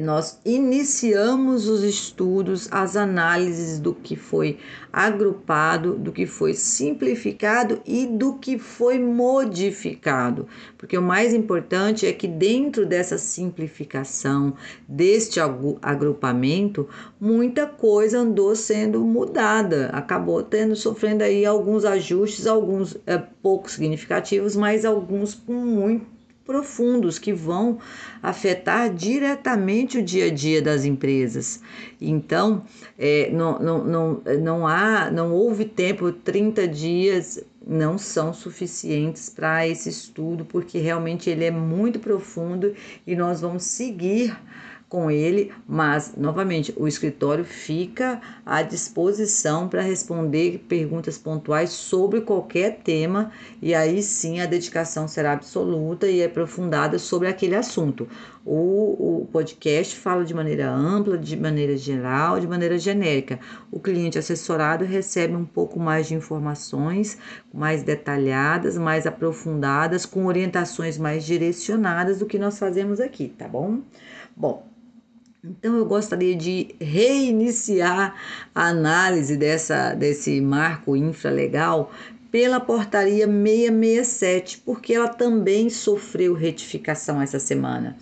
nós 0.00 0.38
iniciamos 0.44 1.66
os 1.66 1.82
estudos, 1.82 2.68
as 2.70 2.94
análises 2.94 3.80
do 3.80 3.94
que 3.94 4.16
foi 4.16 4.58
agrupado, 4.92 5.94
do 5.94 6.12
que 6.12 6.26
foi 6.26 6.52
simplificado 6.52 7.80
e 7.86 8.06
do 8.06 8.34
que 8.34 8.58
foi 8.58 8.98
modificado. 8.98 10.46
Porque 10.76 10.98
o 10.98 11.02
mais 11.02 11.32
importante 11.32 12.06
é 12.06 12.12
que 12.12 12.28
dentro 12.28 12.84
dessa 12.84 13.16
simplificação, 13.16 14.54
deste 14.86 15.40
agrupamento, 15.40 16.86
muita 17.18 17.66
coisa 17.66 18.18
andou 18.18 18.54
sendo 18.54 19.00
mudada, 19.00 19.88
acabou 19.92 20.42
tendo 20.42 20.76
sofrendo 20.76 21.24
aí 21.24 21.46
alguns 21.46 21.86
ajustes, 21.86 22.46
alguns 22.46 22.98
é, 23.06 23.16
pouco 23.16 23.70
significativos, 23.70 24.54
mas 24.54 24.84
alguns 24.84 25.34
com 25.34 25.54
muito 25.54 26.11
profundos 26.44 27.18
que 27.18 27.32
vão 27.32 27.78
afetar 28.22 28.92
diretamente 28.92 29.98
o 29.98 30.02
dia 30.02 30.26
a 30.26 30.30
dia 30.30 30.60
das 30.60 30.84
empresas. 30.84 31.60
Então, 32.00 32.64
é, 32.98 33.30
não, 33.30 33.58
não, 33.58 33.84
não, 33.84 34.22
não, 34.40 34.66
há, 34.66 35.10
não 35.10 35.32
houve 35.32 35.64
tempo, 35.64 36.12
30 36.12 36.68
dias 36.68 37.44
não 37.66 37.96
são 37.96 38.32
suficientes 38.32 39.28
para 39.28 39.66
esse 39.66 39.88
estudo, 39.88 40.44
porque 40.44 40.78
realmente 40.78 41.30
ele 41.30 41.44
é 41.44 41.50
muito 41.50 42.00
profundo 42.00 42.74
e 43.06 43.14
nós 43.14 43.40
vamos 43.40 43.64
seguir 43.64 44.36
com 44.92 45.10
ele, 45.10 45.50
mas 45.66 46.12
novamente 46.18 46.74
o 46.76 46.86
escritório 46.86 47.46
fica 47.46 48.20
à 48.44 48.60
disposição 48.60 49.66
para 49.66 49.80
responder 49.80 50.66
perguntas 50.68 51.16
pontuais 51.16 51.70
sobre 51.70 52.20
qualquer 52.20 52.80
tema 52.84 53.32
e 53.62 53.74
aí 53.74 54.02
sim 54.02 54.42
a 54.42 54.44
dedicação 54.44 55.08
será 55.08 55.32
absoluta 55.32 56.06
e 56.06 56.22
aprofundada 56.22 56.98
sobre 56.98 57.26
aquele 57.26 57.54
assunto. 57.54 58.06
O, 58.44 59.22
o 59.22 59.28
podcast 59.32 59.96
fala 59.96 60.26
de 60.26 60.34
maneira 60.34 60.70
ampla, 60.70 61.16
de 61.16 61.38
maneira 61.38 61.74
geral, 61.74 62.38
de 62.38 62.46
maneira 62.46 62.76
genérica. 62.76 63.40
O 63.70 63.80
cliente 63.80 64.18
assessorado 64.18 64.84
recebe 64.84 65.34
um 65.34 65.46
pouco 65.46 65.80
mais 65.80 66.08
de 66.08 66.14
informações 66.14 67.16
mais 67.54 67.82
detalhadas, 67.82 68.76
mais 68.76 69.06
aprofundadas, 69.06 70.04
com 70.04 70.26
orientações 70.26 70.98
mais 70.98 71.24
direcionadas 71.24 72.18
do 72.18 72.26
que 72.26 72.38
nós 72.38 72.58
fazemos 72.58 73.00
aqui, 73.00 73.28
tá 73.28 73.48
bom? 73.48 73.80
Bom, 74.36 74.71
então 75.44 75.76
eu 75.76 75.84
gostaria 75.84 76.36
de 76.36 76.74
reiniciar 76.80 78.14
a 78.54 78.68
análise 78.68 79.36
dessa, 79.36 79.92
desse 79.92 80.40
marco 80.40 80.96
infralegal 80.96 81.90
pela 82.30 82.60
portaria 82.60 83.26
667, 83.26 84.58
porque 84.58 84.94
ela 84.94 85.08
também 85.08 85.68
sofreu 85.68 86.32
retificação 86.32 87.20
essa 87.20 87.40
semana. 87.40 87.96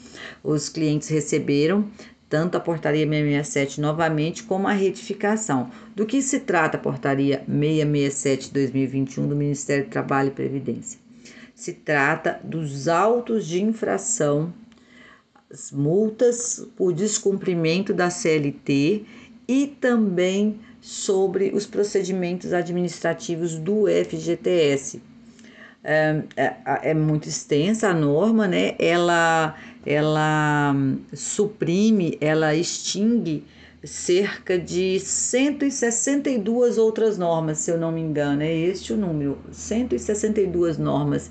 Os 0.45 0.69
clientes 0.69 1.09
receberam 1.09 1.89
tanto 2.29 2.57
a 2.57 2.61
portaria 2.61 3.07
667 3.07 3.81
novamente 3.81 4.43
como 4.43 4.69
a 4.69 4.73
retificação. 4.73 5.71
Do 5.97 6.05
que 6.05 6.21
se 6.21 6.41
trata 6.41 6.77
a 6.77 6.81
portaria 6.81 7.39
667 7.49 8.53
2021 8.53 9.27
do 9.27 9.35
Ministério 9.35 9.85
do 9.87 9.91
Trabalho 9.91 10.29
e 10.29 10.33
Previdência? 10.33 11.01
Se 11.55 11.73
trata 11.73 12.39
dos 12.45 12.87
autos 12.87 13.47
de 13.47 13.63
infração 13.63 14.53
as 15.53 15.73
multas 15.73 16.67
por 16.77 16.93
descumprimento 16.93 17.93
da 17.93 18.09
CLT 18.09 19.05
e 19.49 19.67
também 19.81 20.61
sobre 20.81 21.51
os 21.53 21.67
procedimentos 21.67 22.53
administrativos 22.53 23.57
do 23.57 23.87
FGTS. 23.87 25.03
É, 25.83 26.23
é, 26.37 26.55
é, 26.91 26.95
muito 26.95 27.29
extensa 27.29 27.89
a 27.89 27.95
norma, 27.95 28.47
né? 28.47 28.75
Ela, 28.79 29.57
ela 29.85 30.75
suprime, 31.13 32.17
ela 32.21 32.55
extingue 32.55 33.45
cerca 33.83 34.59
de 34.59 35.01
162 35.01 36.77
outras 36.77 37.17
normas, 37.17 37.59
se 37.59 37.71
eu 37.71 37.79
não 37.79 37.91
me 37.91 38.01
engano, 38.01 38.43
é 38.43 38.55
este 38.55 38.93
o 38.93 38.97
número, 38.97 39.39
162 39.51 40.77
normas 40.77 41.31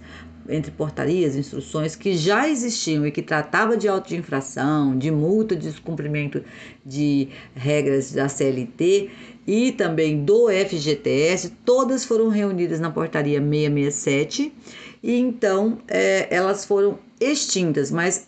entre 0.50 0.72
portarias, 0.72 1.36
instruções 1.36 1.96
que 1.96 2.18
já 2.18 2.50
existiam 2.50 3.06
e 3.06 3.12
que 3.12 3.22
tratava 3.22 3.78
de 3.78 3.88
auto 3.88 4.10
de 4.10 4.16
infração, 4.16 4.98
de 4.98 5.12
multa 5.12 5.56
de 5.56 5.70
descumprimento 5.70 6.44
de 6.86 7.30
regras 7.56 8.12
da 8.12 8.28
CLT 8.28 9.10
e 9.46 9.72
também 9.72 10.24
do 10.24 10.50
FGTS, 10.50 11.52
todas 11.64 12.06
foram 12.06 12.30
reunidas 12.30 12.80
na 12.80 12.90
portaria 12.92 13.40
667 13.40 14.54
e 15.02 15.20
então 15.20 15.80
é, 15.88 16.28
elas 16.30 16.66
foram 16.66 17.00
extintas, 17.20 17.92
mas 17.92 18.28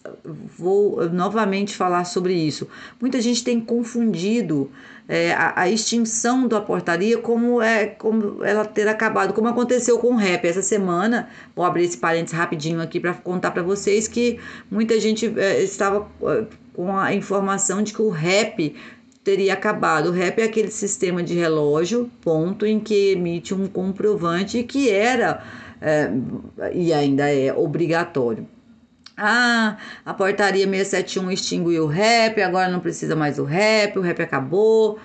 vou 0.58 1.10
novamente 1.10 1.76
falar 1.76 2.04
sobre 2.04 2.34
isso. 2.34 2.68
Muita 3.00 3.22
gente 3.22 3.44
tem 3.44 3.60
confundido 3.60 4.70
é, 5.08 5.34
a, 5.34 5.62
a, 5.62 5.70
extinção 5.70 6.48
da 6.48 6.60
portaria 6.60 7.18
como 7.18 7.62
é 7.62 7.88
como 7.88 8.44
ela 8.44 8.66
ter 8.66 8.88
acabado, 8.88 9.34
como 9.34 9.48
aconteceu 9.48 9.98
com 9.98 10.14
o 10.14 10.18
rap 10.18 10.46
essa 10.46 10.62
semana. 10.62 11.30
Vou 11.56 11.66
abrir 11.66 11.86
esse 11.86 11.98
parênteses 11.98 12.38
rapidinho 12.38 12.82
aqui 12.82 13.00
para 13.00 13.14
contar 13.14 13.52
para 13.52 13.64
vocês 13.64 14.08
que 14.08 14.40
muita 14.70 15.00
gente 15.00 15.34
é, 15.38 15.62
estava 15.64 16.08
com 16.74 16.98
a 16.98 17.14
informação 17.14 17.82
de 17.82 17.94
que 17.94 18.02
o 18.02 18.10
rap 18.10 18.76
teria 19.24 19.54
acabado. 19.54 20.10
O 20.10 20.12
REP 20.12 20.40
é 20.40 20.44
aquele 20.44 20.72
sistema 20.72 21.22
de 21.22 21.36
relógio, 21.36 22.10
ponto, 22.22 22.66
em 22.66 22.80
que 22.80 23.12
emite 23.12 23.54
um 23.54 23.68
comprovante 23.68 24.64
que 24.64 24.90
era 24.90 25.44
é, 25.82 26.12
e 26.74 26.94
ainda 26.94 27.30
é 27.30 27.54
obrigatório. 27.54 28.48
Ah, 29.18 29.78
a 30.06 30.14
portaria 30.14 30.66
671 30.66 31.32
extinguiu 31.32 31.84
o 31.84 31.88
REP, 31.88 32.42
agora 32.42 32.70
não 32.70 32.80
precisa 32.80 33.16
mais 33.16 33.38
o 33.40 33.44
REP, 33.44 33.98
o 33.98 34.02
REP 34.02 34.22
acabou. 34.22 35.00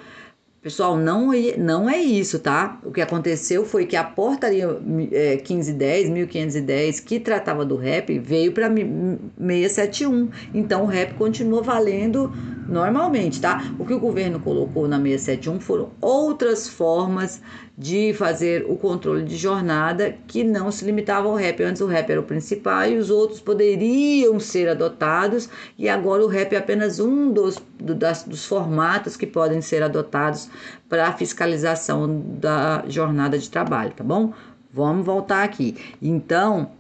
Pessoal, 0.67 0.97
não 0.97 1.33
é, 1.33 1.57
não 1.57 1.89
é 1.89 1.99
isso, 1.99 2.41
tá? 2.41 2.81
O 2.83 2.91
que 2.91 3.01
aconteceu 3.01 3.65
foi 3.65 3.87
que 3.87 3.95
a 3.95 4.03
portaria 4.03 4.65
é, 5.13 5.37
1510, 5.37 6.11
1510, 6.11 6.99
que 7.01 7.21
tratava 7.21 7.65
do 7.65 7.77
REP, 7.77 8.19
veio 8.19 8.51
para 8.51 8.69
671. 8.69 10.29
Então 10.53 10.83
o 10.83 10.87
REP 10.87 11.15
continuou 11.15 11.63
valendo 11.63 12.33
normalmente, 12.69 13.41
tá? 13.41 13.63
O 13.79 13.85
que 13.85 13.95
o 13.95 14.01
governo 14.01 14.41
colocou 14.41 14.89
na 14.89 14.97
671 15.01 15.61
foram 15.61 15.91
outras 16.01 16.69
formas 16.69 17.41
de 17.77 18.15
fazer 18.15 18.65
o 18.69 18.77
controle 18.77 19.23
de 19.23 19.37
jornada 19.37 20.17
que 20.27 20.43
não 20.43 20.73
se 20.73 20.85
limitava 20.85 21.29
ao 21.29 21.35
REP. 21.35 21.61
Antes 21.61 21.83
o 21.83 21.87
REP 21.87 22.11
era 22.11 22.21
o 22.21 22.25
principal 22.25 22.87
e 22.89 22.97
os 22.97 23.11
outros 23.11 23.41
poderiam 23.41 24.41
ser 24.41 24.69
adotados, 24.69 25.49
e 25.77 25.89
agora 25.89 26.25
o 26.25 26.27
REP 26.27 26.55
é 26.55 26.57
apenas 26.57 26.99
um 26.99 27.31
dos, 27.31 27.59
do, 27.79 27.95
das, 27.95 28.23
dos 28.23 28.47
formatos 28.47 29.17
que 29.17 29.27
podem 29.27 29.61
ser 29.61 29.83
adotados 29.83 30.49
para 30.89 31.09
a 31.09 31.13
fiscalização 31.13 32.23
da 32.41 32.85
jornada 32.89 33.39
de 33.39 33.51
trabalho, 33.51 33.93
tá 33.93 34.03
bom? 34.03 34.33
Vamos 34.73 35.05
voltar 35.05 35.43
aqui. 35.43 35.77
Então, 36.01 36.71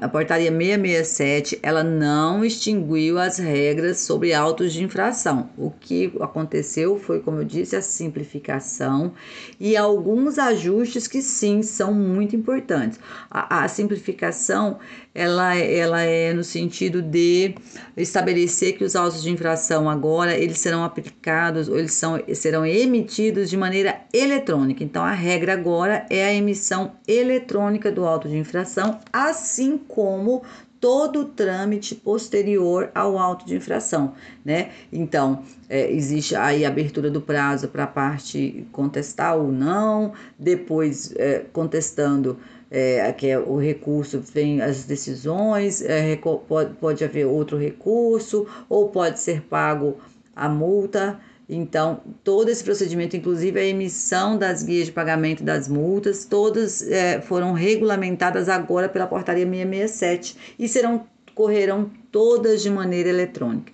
a, 0.00 0.08
portaria 0.08 0.50
667 0.50 1.58
ela 1.60 1.82
não 1.82 2.44
extinguiu 2.44 3.18
as 3.18 3.36
regras 3.36 3.98
sobre 3.98 4.32
autos 4.32 4.72
de 4.72 4.84
infração. 4.84 5.50
O 5.58 5.72
que 5.72 6.12
aconteceu 6.20 6.98
foi, 7.00 7.18
como 7.18 7.38
eu 7.38 7.44
disse, 7.44 7.74
a 7.74 7.82
simplificação 7.82 9.12
e 9.58 9.76
alguns 9.76 10.38
ajustes 10.38 11.08
que 11.08 11.20
sim 11.20 11.62
são 11.62 11.92
muito 11.92 12.36
importantes. 12.36 13.00
A, 13.28 13.64
a 13.64 13.68
simplificação 13.68 14.78
ela, 15.14 15.54
ela 15.54 16.00
é 16.02 16.32
no 16.32 16.42
sentido 16.42 17.00
de 17.00 17.54
estabelecer 17.96 18.76
que 18.76 18.82
os 18.82 18.96
autos 18.96 19.22
de 19.22 19.30
infração 19.30 19.88
agora 19.88 20.36
eles 20.36 20.58
serão 20.58 20.82
aplicados 20.82 21.68
ou 21.68 21.78
eles 21.78 21.94
são, 21.94 22.20
serão 22.34 22.66
emitidos 22.66 23.48
de 23.48 23.56
maneira 23.56 24.00
eletrônica. 24.12 24.82
Então 24.82 25.04
a 25.04 25.12
regra 25.12 25.52
agora 25.52 26.04
é 26.10 26.24
a 26.24 26.34
emissão 26.34 26.92
eletrônica 27.06 27.92
do 27.92 28.04
auto 28.04 28.28
de 28.28 28.36
infração, 28.36 28.98
assim 29.12 29.78
como 29.78 30.42
todo 30.80 31.20
o 31.20 31.24
trâmite 31.24 31.94
posterior 31.94 32.90
ao 32.94 33.16
auto 33.16 33.46
de 33.46 33.56
infração, 33.56 34.12
né? 34.44 34.68
Então, 34.92 35.42
é, 35.66 35.90
existe 35.90 36.36
aí 36.36 36.62
a 36.62 36.68
abertura 36.68 37.10
do 37.10 37.22
prazo 37.22 37.68
para 37.68 37.84
a 37.84 37.86
parte 37.86 38.66
contestar 38.70 39.34
ou 39.34 39.50
não, 39.50 40.12
depois 40.38 41.14
é, 41.16 41.42
contestando 41.54 42.38
é, 42.76 43.12
que 43.12 43.28
é 43.28 43.38
o 43.38 43.56
recurso 43.56 44.20
vem 44.20 44.60
as 44.60 44.84
decisões, 44.84 45.80
é, 45.80 46.16
pode, 46.16 46.74
pode 46.74 47.04
haver 47.04 47.24
outro 47.24 47.56
recurso, 47.56 48.48
ou 48.68 48.88
pode 48.88 49.20
ser 49.20 49.42
pago 49.42 49.98
a 50.34 50.48
multa. 50.48 51.20
Então, 51.48 52.00
todo 52.24 52.48
esse 52.48 52.64
procedimento, 52.64 53.16
inclusive 53.16 53.60
a 53.60 53.64
emissão 53.64 54.36
das 54.36 54.64
guias 54.64 54.86
de 54.86 54.92
pagamento 54.92 55.44
das 55.44 55.68
multas, 55.68 56.24
todas 56.24 56.82
é, 56.90 57.20
foram 57.20 57.52
regulamentadas 57.52 58.48
agora 58.48 58.88
pela 58.88 59.06
portaria 59.06 59.46
667 59.46 60.36
e 60.58 60.66
serão 60.66 61.06
correrão 61.32 61.90
todas 62.10 62.62
de 62.62 62.70
maneira 62.70 63.08
eletrônica. 63.08 63.72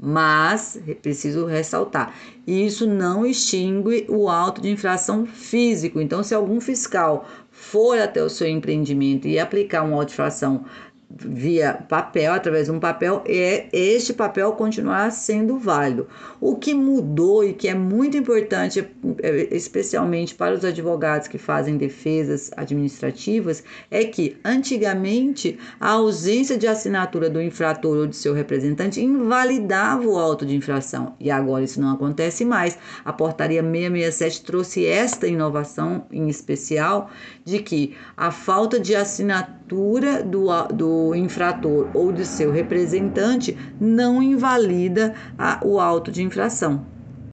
Mas, 0.00 0.78
preciso 1.02 1.44
ressaltar, 1.44 2.14
isso 2.46 2.86
não 2.86 3.26
extingue 3.26 4.06
o 4.08 4.28
auto 4.28 4.60
de 4.60 4.70
infração 4.70 5.26
físico. 5.26 6.00
Então, 6.00 6.22
se 6.22 6.34
algum 6.34 6.60
fiscal 6.60 7.28
for 7.58 7.98
até 7.98 8.22
o 8.22 8.30
seu 8.30 8.46
empreendimento 8.46 9.26
e 9.26 9.38
aplicar 9.38 9.82
uma 9.82 10.02
infração 10.02 10.64
via 11.10 11.72
papel, 11.88 12.34
através 12.34 12.66
de 12.66 12.72
um 12.72 12.78
papel, 12.78 13.22
é 13.26 13.66
este 13.72 14.12
papel 14.12 14.52
continuar 14.52 15.10
sendo 15.10 15.58
válido. 15.58 16.06
O 16.38 16.56
que 16.56 16.74
mudou 16.74 17.42
e 17.42 17.54
que 17.54 17.66
é 17.66 17.74
muito 17.74 18.16
importante, 18.16 18.86
é, 19.22 19.48
especialmente 19.54 20.34
para 20.34 20.54
os 20.54 20.64
advogados 20.64 21.26
que 21.26 21.38
fazem 21.38 21.78
defesas 21.78 22.50
administrativas, 22.56 23.64
é 23.90 24.04
que 24.04 24.36
antigamente 24.44 25.58
a 25.80 25.92
ausência 25.92 26.58
de 26.58 26.66
assinatura 26.66 27.30
do 27.30 27.40
infrator 27.40 27.96
ou 27.96 28.06
de 28.06 28.16
seu 28.16 28.34
representante 28.34 29.00
invalidava 29.00 30.06
o 30.06 30.18
auto 30.18 30.44
de 30.44 30.54
infração 30.54 31.14
e 31.18 31.30
agora 31.30 31.64
isso 31.64 31.80
não 31.80 31.92
acontece 31.92 32.44
mais. 32.44 32.78
A 33.04 33.12
portaria 33.12 33.62
667 33.62 34.42
trouxe 34.42 34.84
esta 34.84 35.26
inovação 35.26 36.04
em 36.12 36.28
especial 36.28 37.10
de 37.44 37.60
que 37.60 37.96
a 38.16 38.30
falta 38.30 38.78
de 38.78 38.94
assinatura 38.94 40.22
do, 40.22 40.48
do 40.74 40.97
infrator 41.14 41.88
ou 41.94 42.12
de 42.12 42.24
seu 42.24 42.50
representante 42.50 43.56
não 43.80 44.22
invalida 44.22 45.14
a, 45.36 45.60
o 45.64 45.80
auto 45.80 46.10
de 46.10 46.22
infração. 46.22 46.84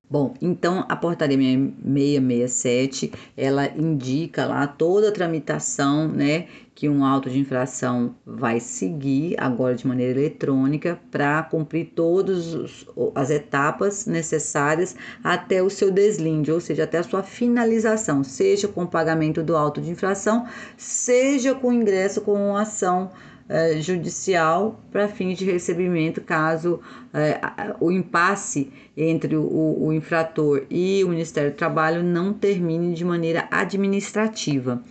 Bom, 0.08 0.36
então 0.40 0.86
a 0.88 0.96
portaria 0.96 1.36
667, 1.36 3.12
ela 3.36 3.68
indica 3.68 4.46
lá 4.46 4.68
toda 4.68 5.10
a 5.10 5.12
tramitação, 5.12 6.08
né, 6.08 6.46
que 6.76 6.88
um 6.88 7.04
auto 7.04 7.28
de 7.28 7.40
infração 7.40 8.16
vai 8.24 8.60
seguir 8.60 9.36
agora 9.40 9.74
de 9.74 9.88
maneira 9.88 10.20
eletrônica 10.20 11.00
para 11.10 11.42
cumprir 11.44 11.92
todas 11.96 12.86
as 13.16 13.32
etapas 13.32 14.06
necessárias 14.06 14.96
até 15.24 15.64
o 15.64 15.72
seu 15.72 15.90
deslinde, 15.90 16.52
ou 16.52 16.62
seja, 16.62 16.84
até 16.84 17.00
a 17.00 17.04
sua 17.04 17.24
finalização, 17.24 18.24
seja 18.24 18.68
com 18.68 18.84
o 18.84 18.88
pagamento 18.88 19.42
do 19.42 19.58
auto 19.58 19.82
de 19.82 19.90
infração, 19.90 20.46
seja 20.78 21.56
com 21.56 21.74
ingresso 21.74 22.22
com 22.22 22.56
ação 22.56 23.10
eh, 23.48 23.82
judicial 23.82 24.80
para 24.92 25.08
fins 25.08 25.38
de 25.38 25.46
recebimento, 25.46 26.22
caso 26.22 26.80
eh, 27.14 27.40
o 27.80 27.92
impasse 27.92 28.72
entre 28.96 29.36
o, 29.36 29.92
infrator 29.94 30.66
e 30.70 31.04
o 31.04 31.10
Ministério 31.10 31.52
do 31.52 31.56
Trabalho 31.56 32.04
não 32.04 32.34
termine 32.34 32.94
de 32.94 33.04
maneira 33.04 33.48
administrativa. 33.52 34.82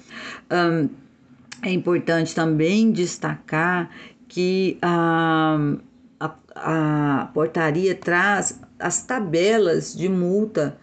É 1.62 1.71
importante 1.71 2.35
também 2.35 2.93
destacar 2.93 3.90
que 4.29 4.77
a, 4.83 5.59
a, 6.21 6.35
a 6.55 7.31
portaria 7.33 7.95
traz 7.95 8.61
as 8.79 9.03
tabelas 9.03 9.95
de 9.97 10.09
multa 10.09 10.77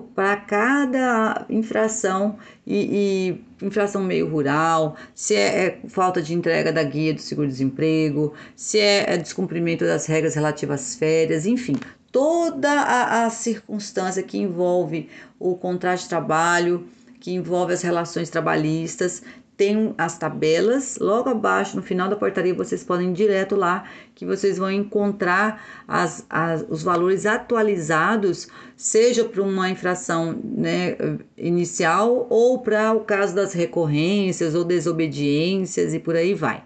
para 0.00 0.36
cada 0.36 1.46
infração 1.48 2.38
e, 2.66 3.38
e, 3.60 3.64
infração 3.66 4.02
meio 4.02 4.28
rural, 4.28 4.96
se 5.14 5.34
é, 5.34 5.66
é, 5.66 5.80
falta 5.88 6.20
de 6.20 6.34
entrega 6.34 6.72
da 6.72 6.82
guia 6.82 7.14
do 7.14 7.20
seguro-desemprego, 7.20 8.34
se 8.54 8.78
é, 8.78 9.14
é, 9.14 9.16
descumprimento 9.16 9.84
das 9.84 10.06
regras 10.06 10.34
relativas 10.34 10.80
às 10.80 10.94
férias, 10.96 11.46
enfim, 11.46 11.76
toda 12.10 12.70
a, 12.70 13.26
a 13.26 13.30
circunstância 13.30 14.22
que 14.22 14.38
envolve 14.38 15.08
o 15.38 15.54
contrato 15.56 16.00
de 16.00 16.08
trabalho, 16.08 16.86
que 17.20 17.32
envolve 17.32 17.72
as 17.72 17.82
relações 17.82 18.30
trabalhistas, 18.30 19.22
tem 19.56 19.94
as 19.96 20.18
tabelas, 20.18 20.98
logo 21.00 21.30
abaixo, 21.30 21.76
no 21.76 21.82
final 21.82 22.08
da 22.08 22.16
portaria, 22.16 22.52
vocês 22.52 22.84
podem 22.84 23.10
ir 23.10 23.14
direto 23.14 23.56
lá, 23.56 23.84
que 24.14 24.26
vocês 24.26 24.58
vão 24.58 24.70
encontrar 24.70 25.62
as, 25.88 26.26
as, 26.28 26.64
os 26.68 26.82
valores 26.82 27.24
atualizados, 27.24 28.48
seja 28.76 29.24
para 29.24 29.42
uma 29.42 29.70
infração 29.70 30.38
né, 30.44 30.96
inicial 31.38 32.26
ou 32.28 32.58
para 32.58 32.92
o 32.92 33.00
caso 33.00 33.34
das 33.34 33.54
recorrências 33.54 34.54
ou 34.54 34.62
desobediências 34.62 35.94
e 35.94 35.98
por 35.98 36.16
aí 36.16 36.34
vai. 36.34 36.62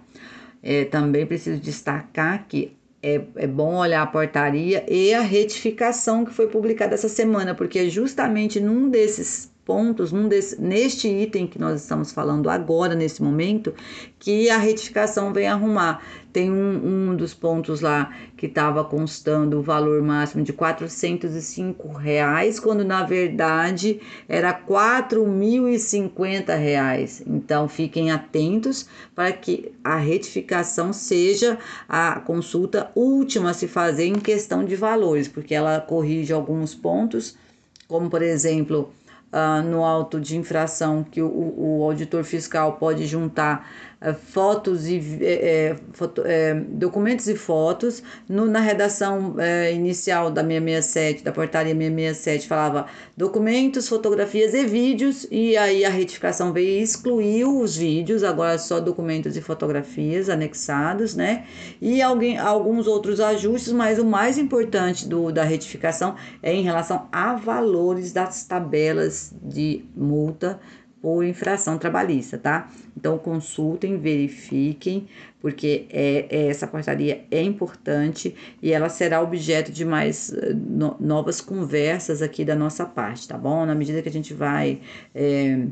É, 0.62 0.84
também 0.84 1.24
preciso 1.24 1.60
destacar 1.60 2.46
que 2.48 2.76
é, 3.02 3.20
é 3.36 3.46
bom 3.46 3.76
olhar 3.76 4.02
a 4.02 4.06
portaria 4.06 4.84
e 4.88 5.14
a 5.14 5.20
retificação 5.20 6.24
que 6.24 6.34
foi 6.34 6.48
publicada 6.48 6.94
essa 6.94 7.08
semana, 7.08 7.54
porque 7.54 7.88
justamente 7.88 8.60
num 8.60 8.90
desses 8.90 9.50
pontos 9.70 10.10
desse, 10.10 10.60
neste 10.60 11.06
item 11.06 11.46
que 11.46 11.56
nós 11.56 11.80
estamos 11.80 12.10
falando 12.10 12.50
agora, 12.50 12.92
nesse 12.92 13.22
momento, 13.22 13.72
que 14.18 14.50
a 14.50 14.58
retificação 14.58 15.32
vem 15.32 15.46
arrumar. 15.46 16.02
Tem 16.32 16.50
um, 16.50 17.10
um 17.10 17.14
dos 17.14 17.34
pontos 17.34 17.80
lá 17.80 18.12
que 18.36 18.46
estava 18.46 18.82
constando 18.82 19.60
o 19.60 19.62
valor 19.62 20.02
máximo 20.02 20.42
de 20.42 20.52
405 20.52 21.86
reais, 21.92 22.58
quando 22.58 22.84
na 22.84 23.04
verdade 23.04 24.00
era 24.28 24.52
4.050 24.52 26.58
reais. 26.58 27.22
Então 27.24 27.68
fiquem 27.68 28.10
atentos 28.10 28.88
para 29.14 29.30
que 29.30 29.70
a 29.84 29.94
retificação 29.94 30.92
seja 30.92 31.60
a 31.88 32.18
consulta 32.18 32.90
última 32.96 33.50
a 33.50 33.54
se 33.54 33.68
fazer 33.68 34.06
em 34.06 34.18
questão 34.18 34.64
de 34.64 34.74
valores, 34.74 35.28
porque 35.28 35.54
ela 35.54 35.80
corrige 35.80 36.32
alguns 36.32 36.74
pontos, 36.74 37.38
como 37.86 38.10
por 38.10 38.20
exemplo 38.20 38.92
uh, 39.32 39.62
no 39.62 39.84
auto 39.84 40.20
de 40.20 40.36
infração 40.36 41.04
que 41.04 41.22
o, 41.22 41.54
o 41.56 41.84
auditor 41.84 42.24
fiscal 42.24 42.74
pode 42.74 43.06
juntar 43.06 43.68
fotos 44.14 44.88
e 44.88 45.18
é, 45.20 45.76
foto, 45.92 46.22
é, 46.24 46.54
documentos 46.54 47.28
e 47.28 47.36
fotos. 47.36 48.02
No, 48.26 48.46
na 48.46 48.60
redação 48.60 49.34
é, 49.38 49.72
inicial 49.72 50.30
da 50.30 50.42
667, 50.42 51.22
da 51.22 51.32
portaria 51.32 51.74
667, 51.74 52.48
falava 52.48 52.86
documentos, 53.14 53.88
fotografias 53.88 54.54
e 54.54 54.64
vídeos, 54.64 55.26
e 55.30 55.54
aí 55.56 55.84
a 55.84 55.90
retificação 55.90 56.50
veio 56.52 56.80
e 56.80 56.82
excluiu 56.82 57.60
os 57.60 57.76
vídeos, 57.76 58.24
agora 58.24 58.58
só 58.58 58.80
documentos 58.80 59.36
e 59.36 59.40
fotografias 59.42 60.30
anexados, 60.30 61.14
né? 61.14 61.44
E 61.80 62.00
alguém, 62.00 62.38
alguns 62.38 62.86
outros 62.86 63.20
ajustes, 63.20 63.72
mas 63.72 63.98
o 63.98 64.04
mais 64.04 64.38
importante 64.38 65.06
do, 65.06 65.30
da 65.30 65.44
retificação 65.44 66.14
é 66.42 66.54
em 66.54 66.62
relação 66.62 67.06
a 67.12 67.34
valores 67.34 68.12
das 68.12 68.44
tabelas 68.44 69.34
de 69.42 69.84
multa 69.94 70.58
por 71.00 71.24
infração 71.24 71.78
trabalhista, 71.78 72.36
tá? 72.36 72.70
Então 72.96 73.16
consultem, 73.18 73.98
verifiquem, 73.98 75.08
porque 75.40 75.86
é, 75.90 76.26
é, 76.28 76.46
essa 76.48 76.66
portaria 76.66 77.24
é 77.30 77.42
importante 77.42 78.34
e 78.62 78.72
ela 78.72 78.88
será 78.88 79.22
objeto 79.22 79.72
de 79.72 79.84
mais 79.84 80.32
eh, 80.32 80.52
no, 80.52 80.96
novas 81.00 81.40
conversas 81.40 82.20
aqui 82.20 82.44
da 82.44 82.54
nossa 82.54 82.84
parte, 82.84 83.26
tá 83.26 83.38
bom? 83.38 83.64
Na 83.64 83.74
medida 83.74 84.02
que 84.02 84.08
a 84.08 84.12
gente 84.12 84.34
vai 84.34 84.80
é, 85.14 85.66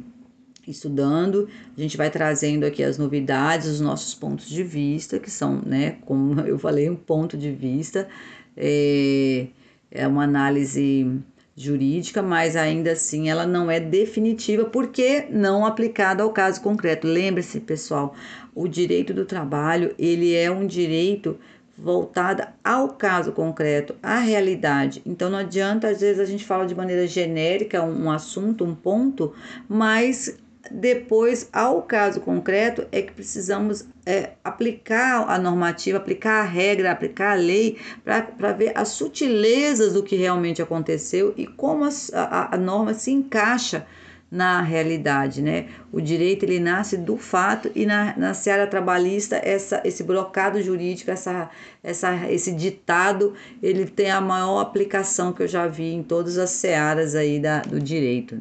estudando, 0.67 1.49
a 1.77 1.81
gente 1.81 1.97
vai 1.97 2.11
trazendo 2.11 2.65
aqui 2.65 2.83
as 2.83 2.97
novidades, 2.97 3.67
os 3.67 3.81
nossos 3.81 4.15
pontos 4.15 4.49
de 4.49 4.63
vista, 4.63 5.19
que 5.19 5.31
são, 5.31 5.61
né, 5.65 5.97
como 6.07 6.41
eu 6.49 6.59
falei, 6.59 6.89
um 6.89 6.97
ponto 6.97 7.37
de 7.37 7.53
vista, 7.53 8.09
é, 8.57 9.47
é 9.91 10.07
uma 10.07 10.25
análise 10.25 11.21
jurídica, 11.59 12.23
mas 12.23 12.55
ainda 12.55 12.93
assim 12.93 13.29
ela 13.29 13.45
não 13.45 13.71
é 13.71 13.81
definitiva 13.81 14.65
porque 14.65 15.27
não 15.29 15.67
aplicada 15.67 16.23
ao 16.23 16.33
caso 16.33 16.61
concreto. 16.61 17.07
Lembre-se, 17.07 17.59
pessoal, 17.59 18.15
o 18.55 18.69
direito 18.69 19.13
do 19.13 19.25
trabalho, 19.25 19.93
ele 19.99 20.35
é 20.35 20.51
um 20.51 20.67
direito 20.67 21.37
voltado 21.77 22.45
ao 22.65 22.89
caso 22.91 23.33
concreto, 23.33 23.95
à 24.03 24.19
realidade. 24.19 25.03
Então 25.05 25.29
não 25.29 25.39
adianta 25.39 25.89
às 25.89 26.01
vezes 26.01 26.21
a 26.21 26.25
gente 26.25 26.45
fala 26.45 26.67
de 26.67 26.75
maneira 26.75 27.07
genérica 27.07 27.83
um, 27.83 28.11
assunto, 28.11 28.65
um 28.65 28.75
ponto, 28.75 29.33
mas 29.69 30.39
depois, 30.71 31.49
ao 31.53 31.83
caso 31.83 32.21
concreto, 32.21 32.87
é 32.93 33.03
que 33.03 33.13
precisamos 33.13 33.87
é, 34.05 34.31
aplicar 34.43 35.29
a 35.29 35.39
normativa, 35.39 35.99
aplicar 35.99 36.41
a 36.41 36.45
regra, 36.45 36.91
aplicar 36.91 37.33
a 37.33 37.35
lei, 37.35 37.79
para 38.05 38.53
ver 38.53 38.73
as 38.75 38.89
sutilezas 38.89 39.93
do 39.93 40.03
que 40.03 40.17
realmente 40.17 40.63
aconteceu 40.63 41.35
e 41.37 41.47
como 41.47 41.85
a, 41.85 41.91
a, 42.13 42.55
a 42.55 42.59
norma 42.59 42.95
se 42.95 43.11
encaixa 43.11 43.87
na 44.31 44.61
realidade, 44.61 45.41
né? 45.41 45.69
O 45.91 46.01
direito 46.01 46.45
ele 46.45 46.61
nasce 46.61 46.99
do 46.99 47.17
fato 47.17 47.71
e 47.75 47.87
na, 47.87 48.15
na 48.17 48.35
seara 48.35 48.67
trabalhista 48.67 49.41
essa, 49.43 49.81
esse 49.85 50.03
brocado 50.03 50.61
jurídico, 50.63 51.11
essa, 51.11 51.49
essa, 51.83 52.31
esse 52.31 52.53
ditado, 52.53 53.33
ele 53.63 53.87
tem 53.87 54.11
a 54.11 54.21
maior 54.21 54.61
aplicação 54.61 55.33
que 55.33 55.43
eu 55.43 55.49
já 55.49 55.67
vi 55.67 55.95
em 55.95 56.03
todas 56.03 56.37
as 56.37 56.51
searas 56.51 57.15
aí 57.15 57.41
da, 57.41 57.61
do 57.61 57.81
direito, 57.81 58.39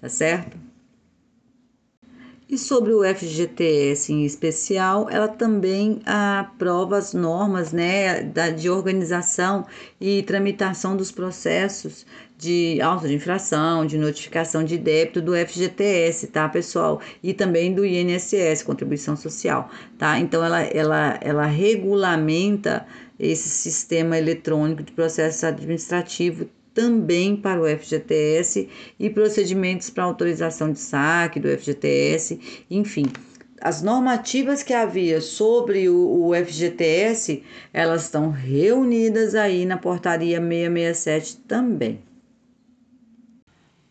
tá 0.00 0.08
certo? 0.08 0.67
E 2.50 2.56
sobre 2.56 2.94
o 2.94 3.04
FGTS 3.04 4.10
em 4.10 4.24
especial, 4.24 5.06
ela 5.10 5.28
também 5.28 6.00
aprova 6.06 6.96
as 6.96 7.12
normas 7.12 7.74
né, 7.74 8.22
da, 8.22 8.48
de 8.48 8.70
organização 8.70 9.66
e 10.00 10.22
tramitação 10.22 10.96
dos 10.96 11.12
processos 11.12 12.06
de 12.38 12.80
auto 12.80 13.06
de 13.06 13.14
infração, 13.14 13.84
de 13.84 13.98
notificação 13.98 14.64
de 14.64 14.78
débito 14.78 15.20
do 15.20 15.34
FGTS, 15.34 16.28
tá, 16.28 16.48
pessoal? 16.48 17.02
E 17.22 17.34
também 17.34 17.74
do 17.74 17.84
INSS, 17.84 18.62
contribuição 18.62 19.14
social, 19.14 19.68
tá? 19.98 20.18
Então 20.18 20.42
ela 20.42 20.62
ela 20.62 21.18
ela 21.20 21.44
regulamenta 21.44 22.86
esse 23.18 23.48
sistema 23.50 24.16
eletrônico 24.16 24.82
de 24.82 24.92
processo 24.92 25.44
administrativo 25.44 26.48
também 26.78 27.34
para 27.34 27.60
o 27.60 27.66
FGTS 27.66 28.68
e 29.00 29.10
procedimentos 29.10 29.90
para 29.90 30.04
autorização 30.04 30.70
de 30.70 30.78
saque 30.78 31.40
do 31.40 31.48
FGTS, 31.48 32.38
enfim. 32.70 33.06
As 33.60 33.82
normativas 33.82 34.62
que 34.62 34.72
havia 34.72 35.20
sobre 35.20 35.88
o, 35.88 36.30
FGTS, 36.32 37.42
elas 37.72 38.04
estão 38.04 38.30
reunidas 38.30 39.34
aí 39.34 39.66
na 39.66 39.76
portaria 39.76 40.38
667 40.38 41.38
também. 41.48 41.98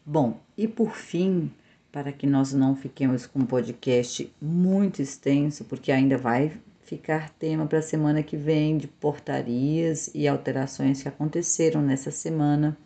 Bom, 0.05 0.39
e 0.57 0.65
por 0.65 0.95
fim, 0.95 1.51
para 1.91 2.13
que 2.13 2.25
nós 2.25 2.53
não 2.53 2.73
fiquemos 2.73 3.27
com 3.27 3.39
um 3.39 3.45
podcast 3.45 4.31
muito 4.41 5.01
extenso, 5.01 5.65
porque 5.65 5.91
ainda 5.91 6.17
vai 6.17 6.53
ficar 6.87 7.29
tema 7.31 7.67
para 7.67 7.79
a 7.79 7.81
semana 7.81 8.23
que 8.23 8.37
vem 8.37 8.77
de 8.77 8.87
portarias 8.87 10.09
e 10.15 10.25
alterações 10.25 11.03
que 11.03 11.09
aconteceram 11.09 11.81
nessa 11.81 12.11
semana, 12.11 12.77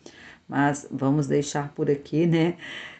mas 0.49 0.87
vamos 0.91 1.27
deixar 1.27 1.71
por 1.73 1.89
aqui, 1.89 2.25
né? 2.25 2.57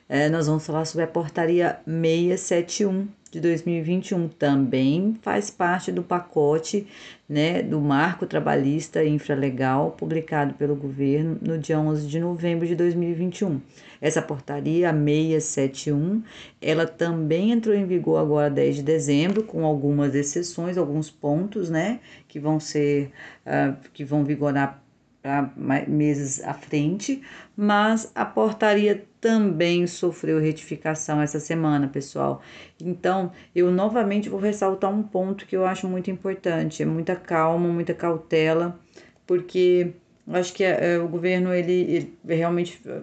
É, 0.08 0.30
nós 0.30 0.46
vamos 0.46 0.64
falar 0.64 0.86
sobre 0.86 1.06
a 1.06 1.08
portaria 1.08 1.80
671 1.88 3.08
de 3.32 3.40
2021, 3.40 4.28
também 4.28 5.18
faz 5.22 5.50
parte 5.50 5.90
do 5.90 6.04
pacote 6.04 6.86
né, 7.28 7.64
do 7.64 7.80
Marco 7.80 8.28
Trabalhista 8.28 9.06
Infralegal, 9.06 9.92
publicado 9.92 10.54
pelo 10.56 10.76
governo 10.76 11.38
no 11.42 11.58
dia 11.58 11.80
11 11.80 12.06
de 12.06 12.20
novembro 12.20 12.68
de 12.68 12.76
2021. 12.76 13.62
Essa 14.02 14.22
portaria 14.22 14.92
671, 14.92 16.22
ela 16.62 16.86
também 16.86 17.52
entrou 17.52 17.74
em 17.74 17.86
vigor 17.86 18.20
agora 18.20 18.50
10 18.50 18.76
de 18.76 18.84
dezembro, 18.84 19.44
com 19.44 19.66
algumas 19.66 20.14
exceções, 20.14 20.78
alguns 20.78 21.10
pontos, 21.10 21.70
né, 21.70 22.02
que 22.28 22.38
vão 22.38 22.60
ser, 22.60 23.12
uh, 23.46 23.78
que 23.94 24.04
vão 24.04 24.26
vigorar 24.26 24.84
para 25.22 25.52
meses 25.88 26.44
à 26.44 26.54
frente, 26.54 27.22
mas 27.56 28.12
a 28.16 28.26
portaria 28.26 29.06
também 29.20 29.86
sofreu 29.86 30.40
retificação 30.40 31.22
essa 31.22 31.40
semana, 31.40 31.88
pessoal. 31.88 32.42
Então, 32.84 33.32
eu 33.56 33.70
novamente 33.70 34.30
vou 34.30 34.40
ressaltar 34.40 34.92
um 34.92 35.04
ponto 35.04 35.46
que 35.46 35.56
eu 35.56 35.64
acho 35.66 35.88
muito 35.88 36.10
importante, 36.10 36.82
é 36.82 36.86
muita 36.86 37.16
calma, 37.16 37.68
muita 37.68 37.94
cautela, 37.94 38.80
porque 39.28 39.94
acho 40.28 40.54
que 40.54 40.64
é, 40.64 40.98
o 40.98 41.08
governo 41.08 41.54
ele, 41.54 41.72
ele, 41.72 42.18
realmente 42.28 42.82
eh, 42.88 43.02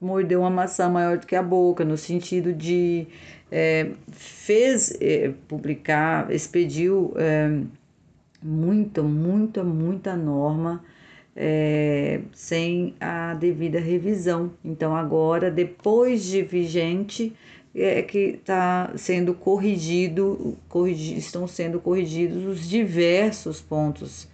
mordeu 0.00 0.40
uma 0.40 0.50
maçã 0.50 0.88
maior 0.88 1.18
do 1.18 1.26
que 1.26 1.36
a 1.36 1.42
boca, 1.42 1.84
no 1.84 1.98
sentido 1.98 2.52
de 2.54 3.06
é, 3.52 3.90
fez 4.10 4.96
é, 5.02 5.34
publicar, 5.46 6.32
expediu 6.32 7.12
muita, 8.42 9.02
muita, 9.02 9.62
muita 9.62 10.16
norma 10.16 10.82
é, 11.36 12.22
sem 12.32 12.94
a 12.98 13.34
devida 13.34 13.78
revisão. 13.78 14.52
Então, 14.64 14.96
agora, 14.96 15.50
depois 15.50 16.24
de 16.24 16.42
vigente, 16.42 17.34
é 17.74 18.00
que 18.00 18.38
está 18.40 18.90
sendo 18.96 19.34
corrigido, 19.34 20.56
corrigi, 20.66 21.18
estão 21.18 21.46
sendo 21.46 21.78
corrigidos 21.78 22.44
os 22.46 22.66
diversos 22.66 23.60
pontos 23.60 24.26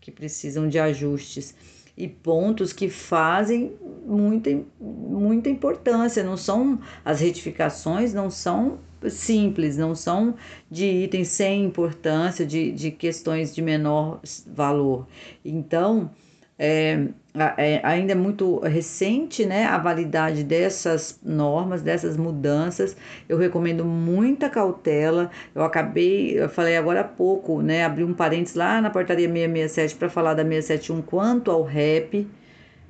que 0.00 0.12
precisam 0.12 0.68
de 0.68 0.78
ajustes 0.78 1.56
e 1.96 2.06
pontos 2.08 2.72
que 2.72 2.88
fazem 2.88 3.72
muita, 4.06 4.50
muita 4.80 5.48
importância. 5.48 6.22
Não 6.22 6.36
são 6.36 6.78
as 7.04 7.20
retificações, 7.20 8.14
não 8.14 8.30
são 8.30 8.78
simples, 9.08 9.76
não 9.76 9.94
são 9.94 10.34
de 10.70 10.84
itens 10.84 11.28
sem 11.28 11.64
importância, 11.64 12.46
de, 12.46 12.70
de 12.70 12.90
questões 12.90 13.54
de 13.54 13.60
menor 13.60 14.20
valor. 14.46 15.06
Então, 15.44 16.10
é, 16.58 17.08
é, 17.56 17.80
ainda 17.82 18.12
é 18.12 18.14
muito 18.14 18.60
recente 18.60 19.44
né, 19.44 19.64
a 19.64 19.76
validade 19.76 20.44
dessas 20.44 21.18
normas, 21.22 21.82
dessas 21.82 22.16
mudanças. 22.16 22.96
Eu 23.28 23.36
recomendo 23.38 23.84
muita 23.84 24.48
cautela. 24.48 25.30
Eu 25.54 25.62
acabei, 25.62 26.38
eu 26.40 26.48
falei 26.48 26.76
agora 26.76 27.00
há 27.00 27.04
pouco, 27.04 27.60
né, 27.60 27.84
abri 27.84 28.04
um 28.04 28.14
parênteses 28.14 28.54
lá 28.54 28.80
na 28.80 28.90
portaria 28.90 29.28
667 29.28 29.96
para 29.96 30.08
falar 30.08 30.34
da 30.34 30.44
671 30.44 31.02
quanto 31.02 31.50
ao 31.50 31.62
REP, 31.62 32.28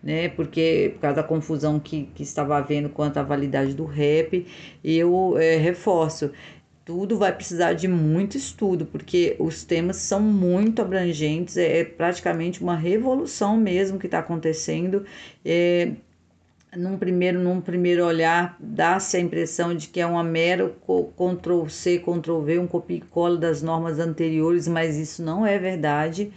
né, 0.03 0.29
porque 0.29 0.93
por 0.95 1.01
causa 1.01 1.17
da 1.17 1.23
confusão 1.23 1.81
que, 1.81 2.05
que 2.15 2.23
estava 2.23 2.59
havendo 2.59 2.91
quanto 2.91 3.17
à 3.19 3.23
validade 3.23 3.75
do 3.75 3.87
REP, 3.87 4.47
eu 4.85 5.39
é, 5.39 5.57
reforço 5.57 6.31
tudo 6.85 7.19
vai 7.19 7.33
precisar 7.35 7.73
de 7.73 7.89
muito 7.89 8.37
estudo, 8.37 8.85
porque 8.85 9.37
os 9.39 9.65
temas 9.65 9.97
são 9.97 10.21
muito 10.21 10.83
abrangentes, 10.83 11.57
é, 11.57 11.81
é 11.81 11.85
praticamente 11.85 12.63
uma 12.63 12.77
revolução 12.77 13.57
mesmo 13.57 13.99
que 13.99 14.07
está 14.07 14.19
acontecendo. 14.19 15.05
É, 15.45 15.93
num 16.77 16.99
primeiro, 16.99 17.41
num 17.41 17.61
primeiro 17.61 18.05
olhar, 18.05 18.57
dá-se 18.61 19.17
a 19.17 19.21
impressão 19.21 19.75
de 19.75 19.89
que 19.89 20.01
é 20.01 20.07
uma 20.07 20.25
mera 20.25 20.75
Ctrl-C, 21.17 22.01
Ctrl-V, 22.01 22.59
um 22.59 22.67
copia 22.67 22.99
e 22.99 23.01
cola 23.01 23.37
das 23.37 23.63
normas 23.63 23.99
anteriores, 23.99 24.69
mas 24.69 24.97
isso 24.97 25.23
não 25.23 25.47
é 25.47 25.59
verdade. 25.59 26.33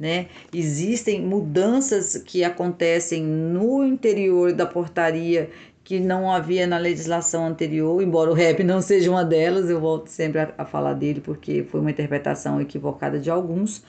Né? 0.00 0.26
Existem 0.52 1.20
mudanças 1.20 2.16
que 2.16 2.42
acontecem 2.42 3.22
no 3.22 3.84
interior 3.84 4.52
da 4.52 4.66
portaria 4.66 5.48
que 5.84 5.98
não 5.98 6.30
havia 6.30 6.66
na 6.66 6.78
legislação 6.78 7.46
anterior, 7.46 8.02
embora 8.02 8.30
o 8.30 8.34
rap 8.34 8.62
não 8.62 8.80
seja 8.80 9.10
uma 9.10 9.24
delas, 9.24 9.68
eu 9.68 9.80
volto 9.80 10.08
sempre 10.08 10.40
a, 10.40 10.54
a 10.58 10.64
falar 10.64 10.94
dele 10.94 11.20
porque 11.20 11.64
foi 11.64 11.80
uma 11.80 11.90
interpretação 11.90 12.60
equivocada 12.60 13.18
de 13.18 13.30
alguns, 13.30 13.82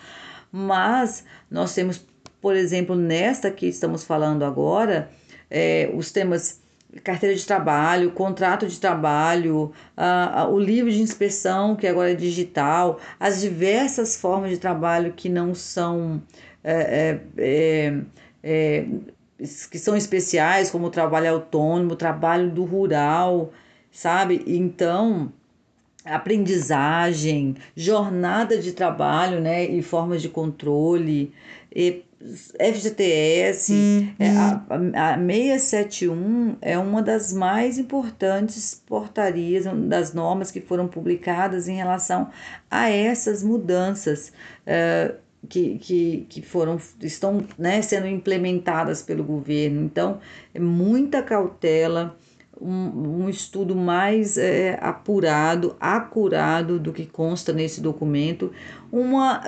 mas 0.52 1.24
nós 1.50 1.74
temos, 1.74 2.06
por 2.42 2.56
exemplo, 2.56 2.96
nesta 2.96 3.52
que 3.52 3.68
estamos 3.68 4.04
falando 4.04 4.44
agora, 4.44 5.10
é, 5.50 5.92
os 5.94 6.12
temas 6.12 6.62
carteira 7.04 7.36
de 7.36 7.46
trabalho, 7.46 8.12
contrato 8.12 8.68
de 8.68 8.80
trabalho, 8.80 9.72
uh, 9.98 10.48
o 10.52 10.60
livro 10.60 10.92
de 10.92 11.02
inspeção, 11.02 11.76
que 11.76 11.88
agora 11.88 12.12
é 12.12 12.16
digital, 12.16 13.00
as 13.20 13.42
diversas 13.42 14.16
formas 14.16 14.52
de 14.52 14.58
trabalho 14.58 15.12
que 15.14 15.28
não 15.28 15.56
são 15.56 16.22
é, 16.64 17.20
é, 17.38 18.02
é, 18.44 18.86
que 19.70 19.80
são 19.80 19.96
especiais, 19.96 20.70
como 20.70 20.88
o 20.88 20.90
trabalho 20.90 21.32
autônomo, 21.32 21.94
o 21.94 21.96
trabalho 21.96 22.50
do 22.50 22.64
rural, 22.64 23.52
sabe? 23.92 24.44
Então, 24.48 25.32
aprendizagem, 26.06 27.56
jornada 27.76 28.58
de 28.58 28.74
trabalho, 28.74 29.40
né, 29.40 29.66
e 29.66 29.82
formas 29.82 30.22
de 30.22 30.30
controle, 30.30 31.34
e 31.74 32.04
FGTS, 32.58 33.74
uhum. 33.74 34.14
é, 34.18 34.30
a, 34.30 35.14
a 35.14 35.18
671 35.18 36.56
é 36.62 36.78
uma 36.78 37.02
das 37.02 37.34
mais 37.34 37.78
importantes 37.78 38.82
portarias, 38.86 39.66
das 39.88 40.14
normas 40.14 40.50
que 40.50 40.62
foram 40.62 40.88
publicadas 40.88 41.68
em 41.68 41.76
relação 41.76 42.30
a 42.72 42.90
essas 42.90 43.44
mudanças. 43.44 44.32
Uh, 44.66 45.16
que, 45.50 45.78
que, 45.80 46.26
que 46.30 46.42
foram 46.42 46.80
estão 47.02 47.46
né, 47.58 47.82
sendo 47.82 48.08
implementadas 48.08 49.02
pelo 49.02 49.24
governo. 49.24 49.82
Então, 49.82 50.20
é 50.54 50.60
muita 50.60 51.22
cautela, 51.22 52.18
um, 52.60 53.24
um 53.24 53.30
estudo 53.30 53.76
mais 53.76 54.38
é, 54.38 54.78
apurado, 54.82 55.76
acurado 55.80 56.80
do 56.80 56.94
que 56.94 57.06
consta 57.06 57.52
nesse 57.52 57.82
documento, 57.82 58.52
uma 58.92 59.42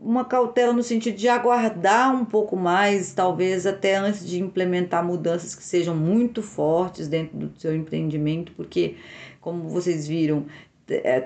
uma 0.00 0.24
cautela 0.24 0.72
no 0.72 0.82
sentido 0.82 1.16
de 1.16 1.28
aguardar 1.28 2.14
um 2.14 2.24
pouco 2.24 2.56
mais, 2.56 3.12
talvez 3.12 3.66
até 3.66 3.96
antes 3.96 4.24
de 4.24 4.40
implementar 4.40 5.04
mudanças 5.04 5.54
que 5.54 5.62
sejam 5.62 5.94
muito 5.94 6.40
fortes 6.40 7.08
dentro 7.08 7.36
do 7.36 7.60
seu 7.60 7.74
empreendimento, 7.74 8.52
porque, 8.56 8.94
como 9.40 9.68
vocês 9.68 10.06
viram, 10.06 10.46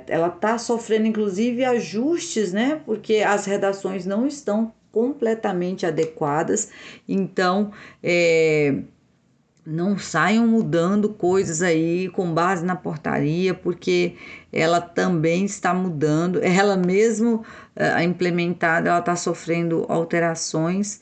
ela 0.09 0.29
está 0.29 0.59
sofrendo 0.59 1.07
inclusive 1.07 1.64
ajustes, 1.64 2.53
né? 2.53 2.81
Porque 2.85 3.16
as 3.16 3.46
redações 3.46 4.05
não 4.05 4.27
estão 4.27 4.72
completamente 4.90 5.87
adequadas, 5.87 6.70
então 7.09 7.72
é, 8.03 8.83
não 9.64 9.96
saiam 9.96 10.46
mudando 10.46 11.09
coisas 11.09 11.62
aí 11.62 12.09
com 12.11 12.33
base 12.33 12.64
na 12.64 12.75
portaria, 12.75 13.55
porque 13.55 14.16
ela 14.53 14.81
também 14.81 15.44
está 15.44 15.72
mudando, 15.72 16.40
ela 16.42 16.77
mesmo 16.77 17.44
uh, 17.77 18.03
implementada, 18.03 18.90
ela 18.90 18.98
está 18.98 19.16
sofrendo 19.16 19.87
alterações. 19.88 21.01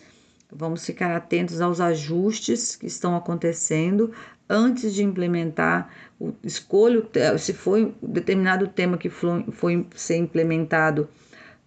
Vamos 0.53 0.85
ficar 0.85 1.15
atentos 1.17 1.61
aos 1.61 1.81
ajustes 1.81 2.77
que 2.77 2.87
estão 2.87 3.17
acontecendo 3.17 4.13
antes 4.49 4.93
de 4.93 5.03
implementar. 5.03 5.91
O, 6.21 6.33
escolho 6.45 7.09
se 7.39 7.55
foi 7.55 7.95
determinado 8.03 8.69
tema 8.69 8.99
que 8.99 9.09
foi, 9.09 9.87
ser 9.97 10.19
implementado 10.19 11.09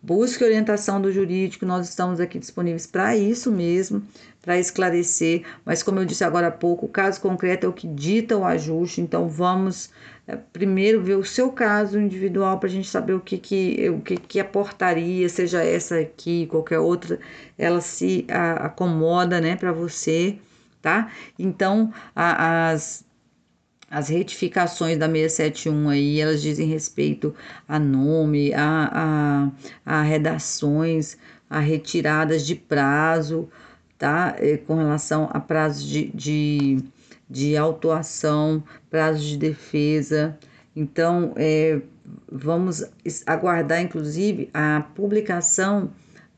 Busque 0.05 0.43
orientação 0.43 1.01
do 1.01 1.09
jurídico, 1.13 1.65
nós 1.65 1.87
estamos 1.87 2.19
aqui 2.19 2.37
disponíveis 2.37 2.85
para 2.85 3.15
isso 3.15 3.49
mesmo, 3.49 4.03
para 4.41 4.59
esclarecer. 4.59 5.43
Mas, 5.63 5.81
como 5.81 5.97
eu 5.97 6.03
disse 6.03 6.25
agora 6.25 6.47
há 6.47 6.51
pouco, 6.51 6.87
o 6.87 6.89
caso 6.89 7.21
concreto 7.21 7.65
é 7.65 7.69
o 7.69 7.71
que 7.71 7.87
dita 7.87 8.37
o 8.37 8.43
ajuste, 8.43 8.99
então 8.99 9.29
vamos 9.29 9.91
é, 10.27 10.35
primeiro 10.35 11.01
ver 11.01 11.15
o 11.15 11.23
seu 11.23 11.53
caso 11.53 11.97
individual 11.97 12.59
para 12.59 12.67
a 12.67 12.71
gente 12.71 12.89
saber 12.89 13.13
o 13.13 13.21
que, 13.21 13.37
que, 13.37 13.89
o 13.91 14.01
que, 14.01 14.17
que 14.17 14.39
a 14.41 14.45
portaria, 14.45 15.29
seja 15.29 15.63
essa 15.63 15.97
aqui, 15.97 16.47
qualquer 16.47 16.79
outra, 16.79 17.17
ela 17.57 17.79
se 17.79 18.27
acomoda 18.59 19.39
né, 19.39 19.55
para 19.55 19.71
você, 19.71 20.37
tá? 20.81 21.09
Então, 21.39 21.93
as 22.13 23.05
as 23.93 24.09
retificações 24.09 24.97
da 24.97 25.05
671 25.05 25.87
aí, 25.89 26.19
elas 26.19 26.41
dizem 26.41 26.67
respeito 26.67 27.35
a 27.67 27.77
nome, 27.77 28.51
a, 28.51 29.51
a, 29.85 29.99
a 29.99 30.01
redações, 30.01 31.15
a 31.47 31.59
retiradas 31.59 32.43
de 32.43 32.55
prazo, 32.55 33.47
tá? 33.95 34.35
É, 34.39 34.57
com 34.57 34.77
relação 34.77 35.29
a 35.31 35.39
prazos 35.39 35.83
de, 35.83 36.07
de, 36.07 36.77
de 37.29 37.55
autuação, 37.55 38.63
prazos 38.89 39.25
de 39.25 39.37
defesa. 39.37 40.39
Então, 40.75 41.31
é, 41.35 41.79
vamos 42.31 42.83
aguardar, 43.27 43.79
inclusive, 43.79 44.49
a 44.51 44.87
publicação 44.95 45.91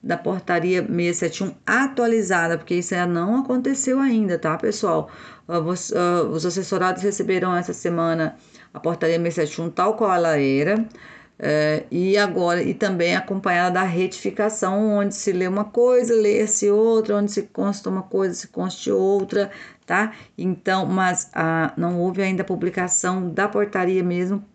da 0.06 0.16
portaria 0.16 0.86
671 0.86 1.56
atualizada, 1.66 2.60
porque 2.60 2.76
isso 2.76 2.94
não 3.08 3.38
aconteceu 3.38 4.00
ainda, 4.00 4.38
tá, 4.38 4.56
pessoal? 4.56 5.10
Uh, 5.48 5.54
uh, 5.62 6.30
os 6.30 6.46
assessorados 6.46 7.02
receberam 7.02 7.56
essa 7.56 7.74
semana 7.74 8.38
a 8.72 8.80
portaria 8.80 9.18
671 9.18 9.72
tal 9.72 9.96
qual 9.96 10.14
ela 10.14 10.40
era, 10.40 10.80
uh, 10.80 11.88
e 11.90 12.16
agora, 12.18 12.62
e 12.62 12.76
também 12.76 13.16
acompanhada 13.16 13.76
da 13.76 13.84
retificação, 13.84 14.98
onde 14.98 15.16
se 15.16 15.32
lê 15.32 15.48
uma 15.48 15.66
coisa, 15.66 16.14
lê-se 16.14 16.70
outra, 16.70 17.18
onde 17.18 17.32
se 17.32 17.42
consta 17.44 17.90
uma 17.90 18.04
coisa, 18.04 18.36
se 18.36 18.48
conste 18.50 18.92
outra, 18.92 19.50
tá? 19.88 20.14
Então, 20.38 20.86
mas 20.86 21.32
a, 21.34 21.74
não 21.76 22.00
houve 22.00 22.22
ainda 22.22 22.44
a 22.44 22.46
publicação 22.46 23.28
da 23.28 23.48
portaria 23.48 24.04
mesmo 24.04 24.46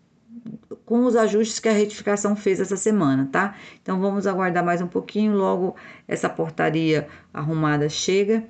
com 0.85 1.05
os 1.05 1.15
ajustes 1.15 1.59
que 1.59 1.69
a 1.69 1.73
retificação 1.73 2.35
fez 2.35 2.59
essa 2.59 2.75
semana, 2.75 3.29
tá? 3.31 3.55
Então 3.81 3.99
vamos 3.99 4.27
aguardar 4.27 4.63
mais 4.63 4.81
um 4.81 4.87
pouquinho, 4.87 5.35
logo 5.35 5.75
essa 6.07 6.29
portaria 6.29 7.07
arrumada 7.33 7.87
chega, 7.87 8.43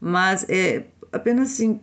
mas 0.00 0.44
é 0.48 0.84
apenas 1.12 1.52
assim 1.52 1.80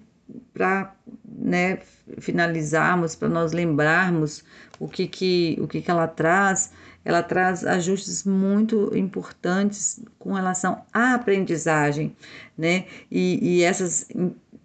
para 0.53 0.93
né, 1.25 1.79
finalizarmos, 2.19 3.15
para 3.15 3.29
nós 3.29 3.51
lembrarmos 3.51 4.43
o 4.79 4.87
que, 4.87 5.07
que, 5.07 5.57
o 5.61 5.67
que, 5.67 5.81
que 5.81 5.91
ela 5.91 6.07
traz, 6.07 6.71
ela 7.03 7.21
traz 7.21 7.65
ajustes 7.65 8.23
muito 8.23 8.95
importantes 8.95 9.99
com 10.19 10.33
relação 10.33 10.83
à 10.93 11.13
aprendizagem, 11.15 12.15
né? 12.57 12.85
E, 13.11 13.39
e 13.41 13.63
essas 13.63 14.07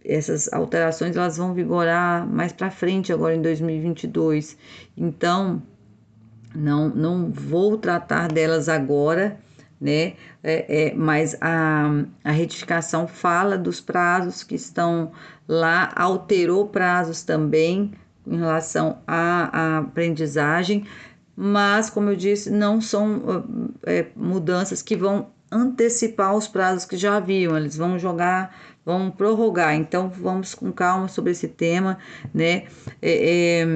essas 0.08 0.50
alterações 0.52 1.16
elas 1.16 1.36
vão 1.36 1.52
vigorar 1.52 2.26
mais 2.26 2.52
para 2.52 2.70
frente 2.70 3.12
agora 3.12 3.34
em 3.34 3.42
2022. 3.42 4.56
Então, 4.96 5.62
não 6.54 6.88
não 6.88 7.30
vou 7.30 7.76
tratar 7.76 8.28
delas 8.28 8.68
agora, 8.68 9.38
né? 9.80 10.14
É, 10.42 10.88
é, 10.88 10.94
mas 10.94 11.36
a, 11.40 11.90
a 12.24 12.30
retificação 12.30 13.06
fala 13.06 13.58
dos 13.58 13.80
prazos 13.80 14.42
que 14.42 14.54
estão 14.54 15.12
lá, 15.46 15.92
alterou 15.94 16.68
prazos 16.68 17.22
também 17.22 17.92
em 18.26 18.36
relação 18.36 18.98
à, 19.06 19.76
à 19.76 19.78
aprendizagem, 19.78 20.84
mas, 21.36 21.88
como 21.88 22.10
eu 22.10 22.16
disse, 22.16 22.50
não 22.50 22.80
são 22.80 23.72
é, 23.86 24.06
mudanças 24.16 24.82
que 24.82 24.96
vão 24.96 25.28
antecipar 25.50 26.34
os 26.34 26.46
prazos 26.46 26.84
que 26.84 26.96
já 26.96 27.16
haviam, 27.16 27.56
eles 27.56 27.76
vão 27.76 27.98
jogar 27.98 28.54
vamos 28.88 29.14
prorrogar. 29.14 29.74
Então, 29.74 30.08
vamos 30.08 30.54
com 30.54 30.72
calma 30.72 31.08
sobre 31.08 31.32
esse 31.32 31.46
tema, 31.46 31.98
né? 32.32 32.64
É, 33.02 33.60
é, 33.60 33.66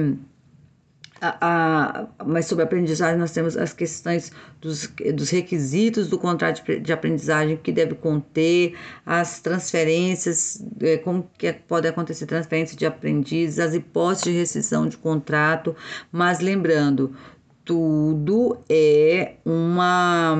a, 1.21 1.37
a, 1.39 2.25
mas 2.25 2.47
sobre 2.47 2.63
aprendizagem 2.65 3.17
nós 3.17 3.31
temos 3.31 3.55
as 3.55 3.71
questões 3.71 4.31
dos, 4.59 4.91
dos 5.13 5.29
requisitos 5.29 6.09
do 6.09 6.17
contrato 6.17 6.65
de, 6.65 6.79
de 6.79 6.91
aprendizagem 6.91 7.55
que 7.57 7.71
deve 7.71 7.93
conter, 7.93 8.75
as 9.05 9.39
transferências, 9.39 10.65
é, 10.81 10.97
como 10.97 11.29
que 11.37 11.45
é, 11.47 11.53
pode 11.53 11.87
acontecer 11.87 12.25
transferência 12.25 12.75
de 12.75 12.85
aprendizes, 12.85 13.59
as 13.59 13.75
hipóteses 13.75 14.23
de 14.23 14.31
rescisão 14.31 14.87
de 14.87 14.97
contrato, 14.97 15.75
mas 16.11 16.39
lembrando, 16.39 17.15
tudo 17.63 18.57
é 18.67 19.35
uma, 19.45 20.35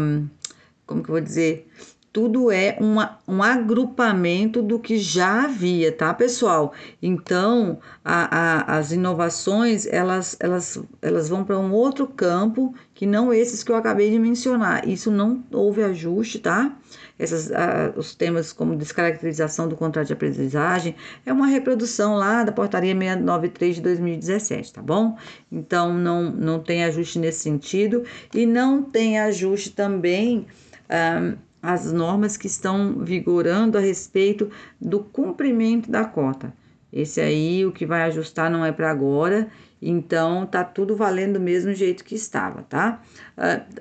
como 0.88 1.04
que 1.04 1.10
eu 1.10 1.14
vou 1.14 1.22
dizer, 1.22 1.70
tudo 2.14 2.52
é 2.52 2.78
uma, 2.80 3.18
um 3.28 3.42
agrupamento 3.42 4.62
do 4.62 4.78
que 4.78 5.00
já 5.00 5.46
havia, 5.46 5.92
tá, 5.92 6.14
pessoal? 6.14 6.72
Então, 7.02 7.80
a, 8.06 8.38
a, 8.38 8.78
as 8.78 8.92
inovações, 8.92 9.88
elas, 9.88 10.38
elas, 10.40 10.80
elas 11.02 11.28
vão 11.28 11.44
para 11.44 11.58
um 11.58 11.74
outro 11.74 12.06
campo 12.06 12.76
que 12.94 13.08
não 13.08 13.34
esses 13.34 13.64
que 13.64 13.72
eu 13.72 13.76
acabei 13.76 14.12
de 14.12 14.20
mencionar. 14.20 14.88
Isso 14.88 15.10
não 15.10 15.44
houve 15.52 15.82
ajuste, 15.82 16.38
tá? 16.38 16.78
Essas, 17.18 17.52
a, 17.52 17.92
os 17.98 18.14
temas 18.14 18.54
como 18.54 18.76
descaracterização 18.76 19.68
do 19.68 19.76
contrato 19.76 20.06
de 20.06 20.14
aprendizagem 20.14 20.96
é 21.26 21.34
uma 21.34 21.48
reprodução 21.48 22.16
lá 22.16 22.44
da 22.44 22.52
portaria 22.52 22.94
693 22.94 23.76
de 23.78 23.82
2017, 23.82 24.74
tá 24.74 24.84
bom? 24.84 25.18
Então, 25.52 25.92
não, 25.92 26.32
não 26.32 26.60
tem 26.60 26.84
ajuste 26.84 27.18
nesse 27.18 27.40
sentido 27.40 28.04
e 28.32 28.46
não 28.46 28.84
tem 28.84 29.20
ajuste 29.20 29.72
também... 29.72 30.46
Um, 30.92 31.53
as 31.64 31.94
normas 31.94 32.36
que 32.36 32.48
estão 32.48 32.98
vigorando 33.00 33.78
a 33.78 33.82
respeito 33.82 34.52
do 34.82 35.00
cumprimento 35.00 35.90
da 35.90 36.04
cota. 36.04 36.54
Esse 36.92 37.22
aí, 37.22 37.66
o 37.66 37.72
que 37.72 37.86
vai 37.86 38.04
ajustar 38.04 38.52
não 38.52 38.64
é 38.64 38.72
para 38.72 38.92
agora, 38.92 39.48
então 39.82 40.46
tá 40.46 40.64
tudo 40.64 40.96
valendo 40.96 41.34
do 41.34 41.40
mesmo 41.40 41.74
jeito 41.74 42.04
que 42.04 42.14
estava, 42.14 42.62
tá? 42.62 43.02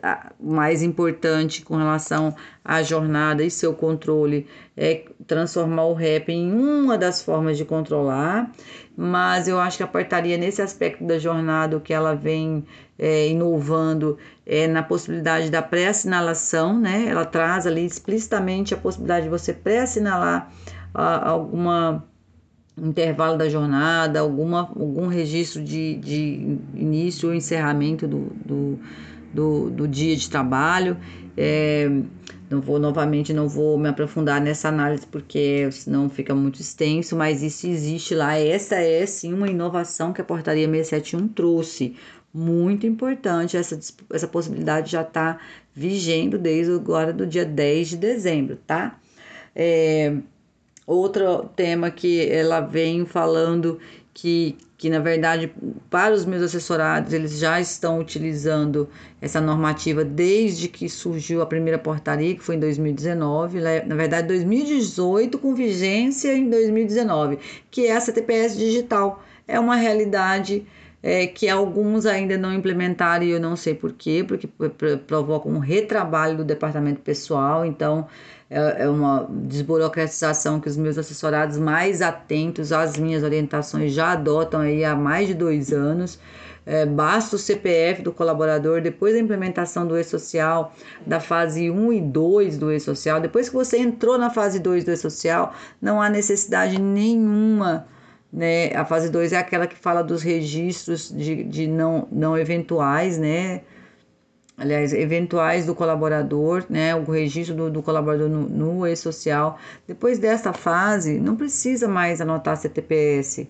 Ah, 0.03 0.33
mais 0.41 0.83
importante 0.83 1.63
com 1.63 1.77
relação 1.77 2.35
à 2.65 2.83
jornada 2.83 3.45
e 3.45 3.51
seu 3.51 3.75
controle 3.75 4.47
é 4.75 5.05
transformar 5.27 5.85
o 5.85 5.93
REP 5.93 6.31
em 6.31 6.53
uma 6.53 6.97
das 6.97 7.21
formas 7.21 7.59
de 7.59 7.67
controlar, 7.67 8.51
mas 8.97 9.47
eu 9.47 9.61
acho 9.61 9.77
que 9.77 9.83
a 9.83 9.87
portaria 9.89 10.39
nesse 10.39 10.63
aspecto 10.63 11.05
da 11.05 11.19
jornada, 11.19 11.77
o 11.77 11.81
que 11.81 11.93
ela 11.93 12.15
vem 12.15 12.65
é, 13.03 13.29
inovando 13.29 14.17
é, 14.47 14.69
na 14.69 14.81
possibilidade 14.81 15.51
da 15.51 15.61
pré-assinalação, 15.61 16.79
né? 16.79 17.07
Ela 17.09 17.25
traz 17.25 17.67
ali 17.67 17.85
explicitamente 17.85 18.75
a 18.75 18.77
possibilidade 18.77 19.25
de 19.25 19.29
você 19.29 19.53
pré-assinalar 19.53 20.53
uh, 20.95 21.01
alguma 21.25 22.07
intervalo 22.79 23.37
da 23.37 23.49
jornada, 23.49 24.21
alguma, 24.21 24.61
algum 24.61 25.09
registro 25.09 25.65
de, 25.65 25.97
de 25.97 26.59
início 26.77 27.29
ou 27.29 27.35
encerramento 27.35 28.07
do, 28.07 28.31
do, 28.47 28.79
do, 29.35 29.71
do 29.71 29.89
dia 29.89 30.15
de 30.15 30.31
trabalho. 30.31 30.97
É, 31.37 31.91
não 32.49 32.61
vou 32.61 32.79
novamente 32.79 33.33
não 33.33 33.49
vou 33.49 33.79
me 33.79 33.89
aprofundar 33.89 34.41
nessa 34.41 34.69
análise 34.69 35.07
porque 35.07 35.71
senão 35.73 36.09
fica 36.09 36.35
muito 36.35 36.61
extenso, 36.61 37.17
mas 37.17 37.43
isso 37.43 37.67
existe 37.67 38.15
lá. 38.15 38.39
Essa 38.39 38.77
é 38.77 39.05
sim 39.07 39.33
uma 39.33 39.49
inovação 39.49 40.13
que 40.13 40.21
a 40.21 40.25
portaria 40.25 40.69
671 40.69 41.29
trouxe 41.29 41.97
muito 42.33 42.87
importante. 42.87 43.57
Essa, 43.57 43.79
essa 44.11 44.29
possibilidade 44.29 44.91
já 44.93 45.03
está 45.03 45.39
vigendo 45.75 46.39
desde 46.39 46.73
agora 46.73 47.13
do 47.13 47.27
dia 47.27 47.45
10 47.45 47.91
de 47.91 47.97
dezembro, 47.97 48.57
tá? 48.67 48.99
É, 49.55 50.17
outro 50.87 51.51
tema 51.55 51.91
que 51.91 52.29
ela 52.31 52.61
vem 52.61 53.05
falando 53.05 53.79
que, 54.15 54.57
que 54.77 54.91
na 54.91 54.99
verdade 54.99 55.53
para 55.89 56.15
os 56.15 56.25
meus 56.25 56.43
assessorados 56.43 57.13
eles 57.13 57.39
já 57.39 57.61
estão 57.61 57.99
utilizando 57.99 58.89
essa 59.21 59.41
normativa 59.41 60.05
desde 60.05 60.69
que 60.69 60.89
surgiu 60.89 61.41
a 61.41 61.47
primeira 61.47 61.79
portaria, 61.79 62.35
que 62.35 62.43
foi 62.43 62.57
em 62.57 62.61
2019, 62.61 63.61
na 63.87 63.95
verdade 63.95 64.29
2018 64.29 65.39
com 65.39 65.55
vigência 65.55 66.37
em 66.37 66.49
2019, 66.49 67.39
que 67.71 67.87
é 67.87 67.97
a 67.97 68.01
CTPS 68.01 68.57
digital. 68.57 69.23
É 69.49 69.59
uma 69.59 69.77
realidade 69.77 70.67
é, 71.03 71.27
que 71.27 71.49
alguns 71.49 72.07
ainda 72.07 72.39
não 72.39 72.55
implementaram 72.55 73.25
e 73.25 73.31
eu 73.31 73.41
não 73.41 73.57
sei 73.57 73.75
por 73.75 73.93
quê, 73.93 74.25
porque 74.27 74.49
provoca 75.07 75.49
um 75.49 75.59
retrabalho 75.59 76.37
do 76.37 76.45
departamento 76.45 77.01
pessoal, 77.01 77.67
então 77.67 78.07
é, 78.49 78.85
é 78.85 78.89
uma 78.89 79.27
desburocratização 79.29 80.61
que 80.61 80.69
os 80.69 80.77
meus 80.77 80.97
assessorados 80.97 81.59
mais 81.59 82.01
atentos 82.01 82.73
às 82.73 82.97
minhas 82.97 83.25
orientações 83.25 83.93
já 83.93 84.13
adotam 84.13 84.61
aí 84.61 84.85
há 84.85 84.95
mais 84.95 85.27
de 85.27 85.35
dois 85.35 85.73
anos. 85.73 86.19
É, 86.65 86.87
basta 86.87 87.35
o 87.35 87.39
CPF 87.41 88.03
do 88.03 88.13
colaborador, 88.13 88.81
depois 88.81 89.15
da 89.15 89.19
implementação 89.19 89.85
do 89.85 89.99
e-social, 89.99 90.73
da 91.05 91.19
fase 91.19 91.69
1 91.69 91.93
e 91.93 92.01
2 92.01 92.57
do 92.57 92.71
e-social, 92.71 93.21
depois 93.21 93.49
que 93.49 93.55
você 93.57 93.79
entrou 93.79 94.17
na 94.17 94.31
fase 94.31 94.61
2 94.61 94.85
do 94.85 94.93
e-social, 94.93 95.53
não 95.81 96.01
há 96.01 96.09
necessidade 96.09 96.81
nenhuma 96.81 97.89
né? 98.33 98.75
A 98.75 98.85
fase 98.85 99.11
2 99.11 99.33
é 99.33 99.37
aquela 99.37 99.67
que 99.67 99.77
fala 99.77 100.03
dos 100.03 100.23
registros 100.23 101.11
de, 101.11 101.45
de 101.45 101.67
não, 101.67 102.09
não 102.11 102.39
eventuais, 102.39 103.19
né? 103.19 103.63
Aliás, 104.57 104.93
eventuais 104.93 105.67
do 105.67 105.75
colaborador, 105.75 106.65
né? 106.71 106.95
O 106.95 107.05
registro 107.05 107.55
do, 107.55 107.71
do 107.71 107.83
colaborador 107.83 108.29
no, 108.29 108.49
no 108.49 108.87
e-social. 108.87 109.59
Depois 109.87 110.19
dessa 110.19 110.53
fase, 110.53 111.19
não 111.19 111.37
precisa 111.37 111.89
mais 111.89 112.21
anotar 112.21 112.57
CTPS 112.57 113.49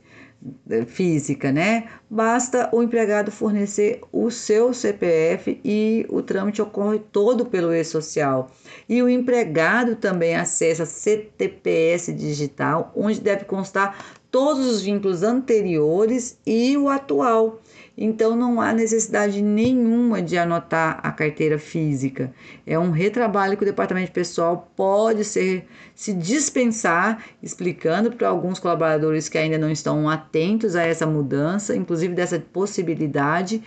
eh, 0.71 0.85
física, 0.87 1.53
né? 1.53 1.89
Basta 2.11 2.69
o 2.73 2.83
empregado 2.83 3.31
fornecer 3.31 4.01
o 4.11 4.31
seu 4.31 4.73
CPF 4.73 5.61
e 5.65 6.07
o 6.09 6.23
trâmite 6.23 6.63
ocorre 6.63 6.99
todo 6.99 7.47
pelo 7.47 7.73
e-social. 7.73 8.51
E 8.89 9.03
o 9.03 9.09
empregado 9.09 9.97
também 9.97 10.35
acessa 10.35 10.87
CTPS 10.87 12.13
digital, 12.13 12.91
onde 12.97 13.21
deve 13.21 13.45
constar 13.45 14.22
todos 14.33 14.67
os 14.67 14.83
vínculos 14.83 15.23
anteriores 15.23 16.39
e 16.45 16.75
o 16.77 16.89
atual. 16.89 17.61
Então 17.97 18.35
não 18.35 18.59
há 18.63 18.73
necessidade 18.73 19.43
nenhuma 19.43 20.23
de 20.23 20.39
anotar 20.39 20.99
a 21.03 21.13
carteira 21.13 21.59
física. 21.59 22.33
É 22.67 22.79
um 22.79 22.91
retrabalho 22.91 23.59
que 23.59 23.63
o 23.63 23.67
departamento 23.67 24.11
pessoal 24.11 24.73
pode 24.75 25.23
ser 25.25 25.67
se 25.95 26.15
dispensar, 26.15 27.23
explicando 27.43 28.11
para 28.11 28.29
alguns 28.29 28.59
colaboradores 28.59 29.29
que 29.29 29.37
ainda 29.37 29.59
não 29.59 29.71
estão 29.71 30.09
atentos 30.09 30.75
a 30.75 30.83
essa 30.83 31.07
mudança, 31.07 31.77
inclusive 31.77 32.15
dessa 32.15 32.41
possibilidade, 32.41 33.63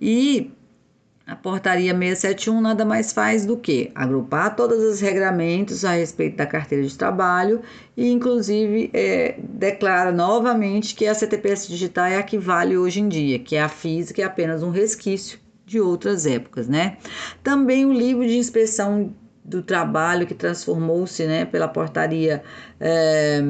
e 0.00 0.52
a 1.26 1.34
portaria 1.34 1.94
671 1.94 2.60
nada 2.60 2.84
mais 2.84 3.12
faz 3.12 3.46
do 3.46 3.56
que 3.56 3.90
agrupar 3.94 4.54
todos 4.54 4.82
os 4.82 5.00
regramentos 5.00 5.84
a 5.84 5.92
respeito 5.92 6.36
da 6.36 6.46
carteira 6.46 6.86
de 6.86 6.96
trabalho 6.96 7.62
e, 7.96 8.10
inclusive, 8.10 8.90
é, 8.92 9.36
declara 9.38 10.12
novamente 10.12 10.94
que 10.94 11.06
a 11.06 11.14
CTPS 11.14 11.68
digital 11.68 12.06
é 12.06 12.18
a 12.18 12.22
que 12.22 12.36
vale 12.36 12.76
hoje 12.76 13.00
em 13.00 13.08
dia, 13.08 13.38
que 13.38 13.56
é 13.56 13.62
a 13.62 13.68
física 13.70 14.20
é 14.20 14.24
apenas 14.24 14.62
um 14.62 14.70
resquício 14.70 15.38
de 15.64 15.80
outras 15.80 16.26
épocas, 16.26 16.68
né? 16.68 16.98
Também 17.42 17.86
o 17.86 17.92
livro 17.92 18.26
de 18.26 18.36
inspeção 18.36 19.14
do 19.42 19.62
trabalho 19.62 20.26
que 20.26 20.34
transformou-se 20.34 21.24
né, 21.26 21.44
pela 21.44 21.68
portaria 21.68 22.42
é, 22.80 23.42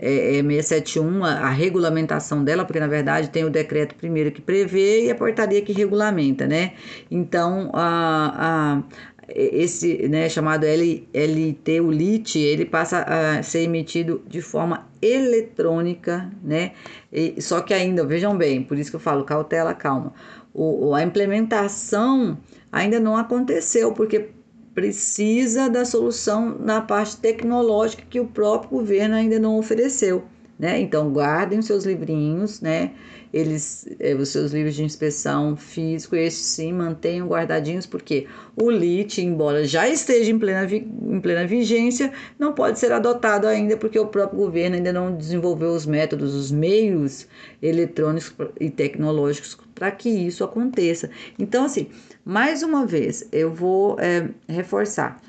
é, 0.00 0.42
671, 0.42 1.24
a, 1.24 1.32
a, 1.32 1.50
regulamentação 1.50 2.44
dela, 2.44 2.64
porque 2.64 2.80
na 2.80 2.86
verdade 2.86 3.30
tem 3.30 3.44
o 3.44 3.50
decreto 3.50 3.94
primeiro 3.94 4.30
que 4.30 4.40
prevê 4.40 5.06
e 5.06 5.10
a 5.10 5.14
portaria 5.14 5.62
que 5.62 5.72
regulamenta, 5.72 6.46
né? 6.46 6.72
Então, 7.10 7.70
a, 7.72 8.34
a 8.38 8.82
esse 9.28 10.08
né, 10.08 10.28
chamado 10.28 10.64
L, 10.64 11.08
LT, 11.12 11.80
o 11.80 11.90
LIT, 11.90 12.38
ele 12.38 12.64
passa 12.64 13.02
a 13.02 13.42
ser 13.42 13.62
emitido 13.62 14.22
de 14.28 14.40
forma 14.40 14.86
eletrônica, 15.02 16.30
né? 16.42 16.72
E, 17.12 17.40
só 17.42 17.60
que 17.60 17.74
ainda, 17.74 18.04
vejam 18.04 18.36
bem, 18.36 18.62
por 18.62 18.78
isso 18.78 18.90
que 18.90 18.96
eu 18.96 19.00
falo 19.00 19.24
cautela, 19.24 19.74
calma. 19.74 20.12
O, 20.54 20.94
a 20.94 21.02
implementação 21.02 22.38
ainda 22.70 23.00
não 23.00 23.16
aconteceu, 23.16 23.92
porque 23.92 24.30
precisa 24.76 25.70
da 25.70 25.86
solução 25.86 26.54
na 26.60 26.82
parte 26.82 27.16
tecnológica 27.16 28.04
que 28.10 28.20
o 28.20 28.26
próprio 28.26 28.68
governo 28.68 29.14
ainda 29.14 29.38
não 29.38 29.58
ofereceu. 29.58 30.24
Né? 30.58 30.78
Então, 30.80 31.10
guardem 31.10 31.58
os 31.58 31.64
seus 31.64 31.86
livrinhos, 31.86 32.60
né? 32.60 32.92
Eles, 33.36 33.86
é, 34.00 34.14
os 34.14 34.30
seus 34.30 34.52
livros 34.52 34.74
de 34.74 34.82
inspeção 34.82 35.56
físico, 35.56 36.16
esses 36.16 36.46
sim, 36.46 36.72
mantenham 36.72 37.28
guardadinhos, 37.28 37.84
porque 37.84 38.26
o 38.56 38.70
LIT, 38.70 39.20
embora 39.20 39.66
já 39.66 39.86
esteja 39.86 40.30
em 40.30 40.38
plena, 40.38 40.66
em 40.74 41.20
plena 41.20 41.46
vigência, 41.46 42.10
não 42.38 42.54
pode 42.54 42.78
ser 42.78 42.92
adotado 42.92 43.46
ainda, 43.46 43.76
porque 43.76 43.98
o 43.98 44.06
próprio 44.06 44.38
governo 44.38 44.76
ainda 44.76 44.90
não 44.90 45.14
desenvolveu 45.14 45.72
os 45.72 45.84
métodos, 45.84 46.34
os 46.34 46.50
meios 46.50 47.28
eletrônicos 47.60 48.32
e 48.58 48.70
tecnológicos 48.70 49.58
para 49.74 49.90
que 49.90 50.08
isso 50.08 50.42
aconteça. 50.42 51.10
Então, 51.38 51.66
assim, 51.66 51.88
mais 52.24 52.62
uma 52.62 52.86
vez, 52.86 53.28
eu 53.30 53.52
vou 53.52 54.00
é, 54.00 54.30
reforçar. 54.48 55.20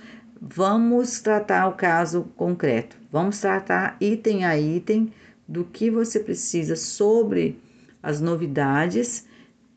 Vamos 0.41 1.19
tratar 1.19 1.67
o 1.67 1.73
caso 1.73 2.25
concreto. 2.37 2.95
Vamos 3.11 3.41
tratar 3.41 3.97
item 3.99 4.45
a 4.45 4.57
item 4.57 5.11
do 5.45 5.65
que 5.65 5.89
você 5.89 6.21
precisa 6.21 6.77
sobre 6.77 7.59
as 8.01 8.21
novidades. 8.21 9.27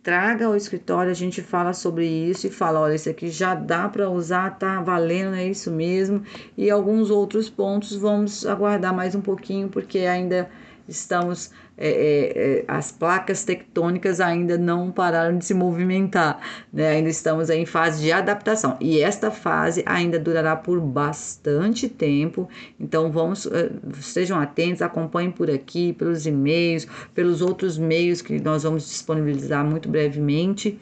Traga 0.03 0.47
ao 0.47 0.57
escritório, 0.57 1.11
a 1.11 1.15
gente 1.15 1.43
fala 1.43 1.75
sobre 1.75 2.07
isso 2.07 2.47
e 2.47 2.51
fala: 2.51 2.81
olha, 2.81 2.95
isso 2.95 3.11
aqui 3.11 3.29
já 3.29 3.55
dá 3.55 3.89
para 3.89 4.09
usar, 4.09 4.59
tá 4.59 4.81
valendo, 4.81 5.35
é 5.35 5.47
isso 5.47 5.71
mesmo. 5.71 6.23
E 6.57 6.71
alguns 6.71 7.11
outros 7.11 7.51
pontos 7.51 7.95
vamos 7.95 8.47
aguardar 8.47 8.95
mais 8.95 9.15
um 9.15 9.21
pouquinho, 9.21 9.69
porque 9.69 9.99
ainda 10.01 10.51
estamos 10.91 11.51
é, 11.83 11.89
é, 11.89 12.59
é, 12.59 12.65
as 12.69 12.93
placas 12.93 13.43
tectônicas 13.43 14.21
ainda 14.21 14.59
não 14.59 14.93
pararam 14.93 15.39
de 15.39 15.47
se 15.47 15.55
movimentar, 15.55 16.39
né? 16.71 16.89
ainda 16.89 17.09
estamos 17.09 17.49
em 17.49 17.65
fase 17.65 18.03
de 18.03 18.13
adaptação 18.13 18.77
e 18.79 19.01
esta 19.01 19.31
fase 19.31 19.83
ainda 19.87 20.19
durará 20.19 20.55
por 20.55 20.79
bastante 20.79 21.89
tempo. 21.89 22.47
Então 22.79 23.11
vamos, 23.11 23.47
é, 23.47 23.71
estejam 23.99 24.39
atentos, 24.39 24.83
acompanhem 24.83 25.31
por 25.31 25.51
aqui, 25.51 25.95
pelos 25.95 26.27
e-mails, 26.27 26.87
pelos 27.15 27.41
outros 27.41 27.79
meios 27.79 28.21
que 28.21 28.39
nós 28.39 28.65
vamos 28.65 28.87
disponibilizar 28.87 29.65
muito 29.65 29.89
brevemente 29.89 30.79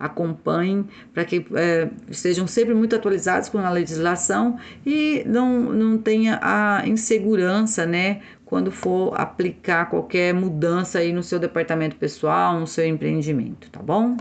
acompanhem 0.00 0.88
para 1.12 1.24
que 1.24 1.46
é, 1.54 1.90
estejam 2.08 2.46
sempre 2.46 2.74
muito 2.74 2.96
atualizados 2.96 3.50
com 3.50 3.58
a 3.58 3.70
legislação 3.70 4.58
e 4.84 5.22
não, 5.26 5.60
não 5.60 5.98
tenha 5.98 6.40
a 6.42 6.82
insegurança, 6.88 7.84
né, 7.84 8.22
quando 8.46 8.72
for 8.72 9.12
aplicar 9.20 9.90
qualquer 9.90 10.32
mudança 10.32 10.98
aí 10.98 11.12
no 11.12 11.22
seu 11.22 11.38
departamento 11.38 11.96
pessoal, 11.96 12.58
no 12.58 12.66
seu 12.66 12.86
empreendimento, 12.86 13.70
tá 13.70 13.80
bom? 13.80 14.16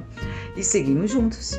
e 0.56 0.62
seguimos 0.62 1.10
juntos. 1.10 1.58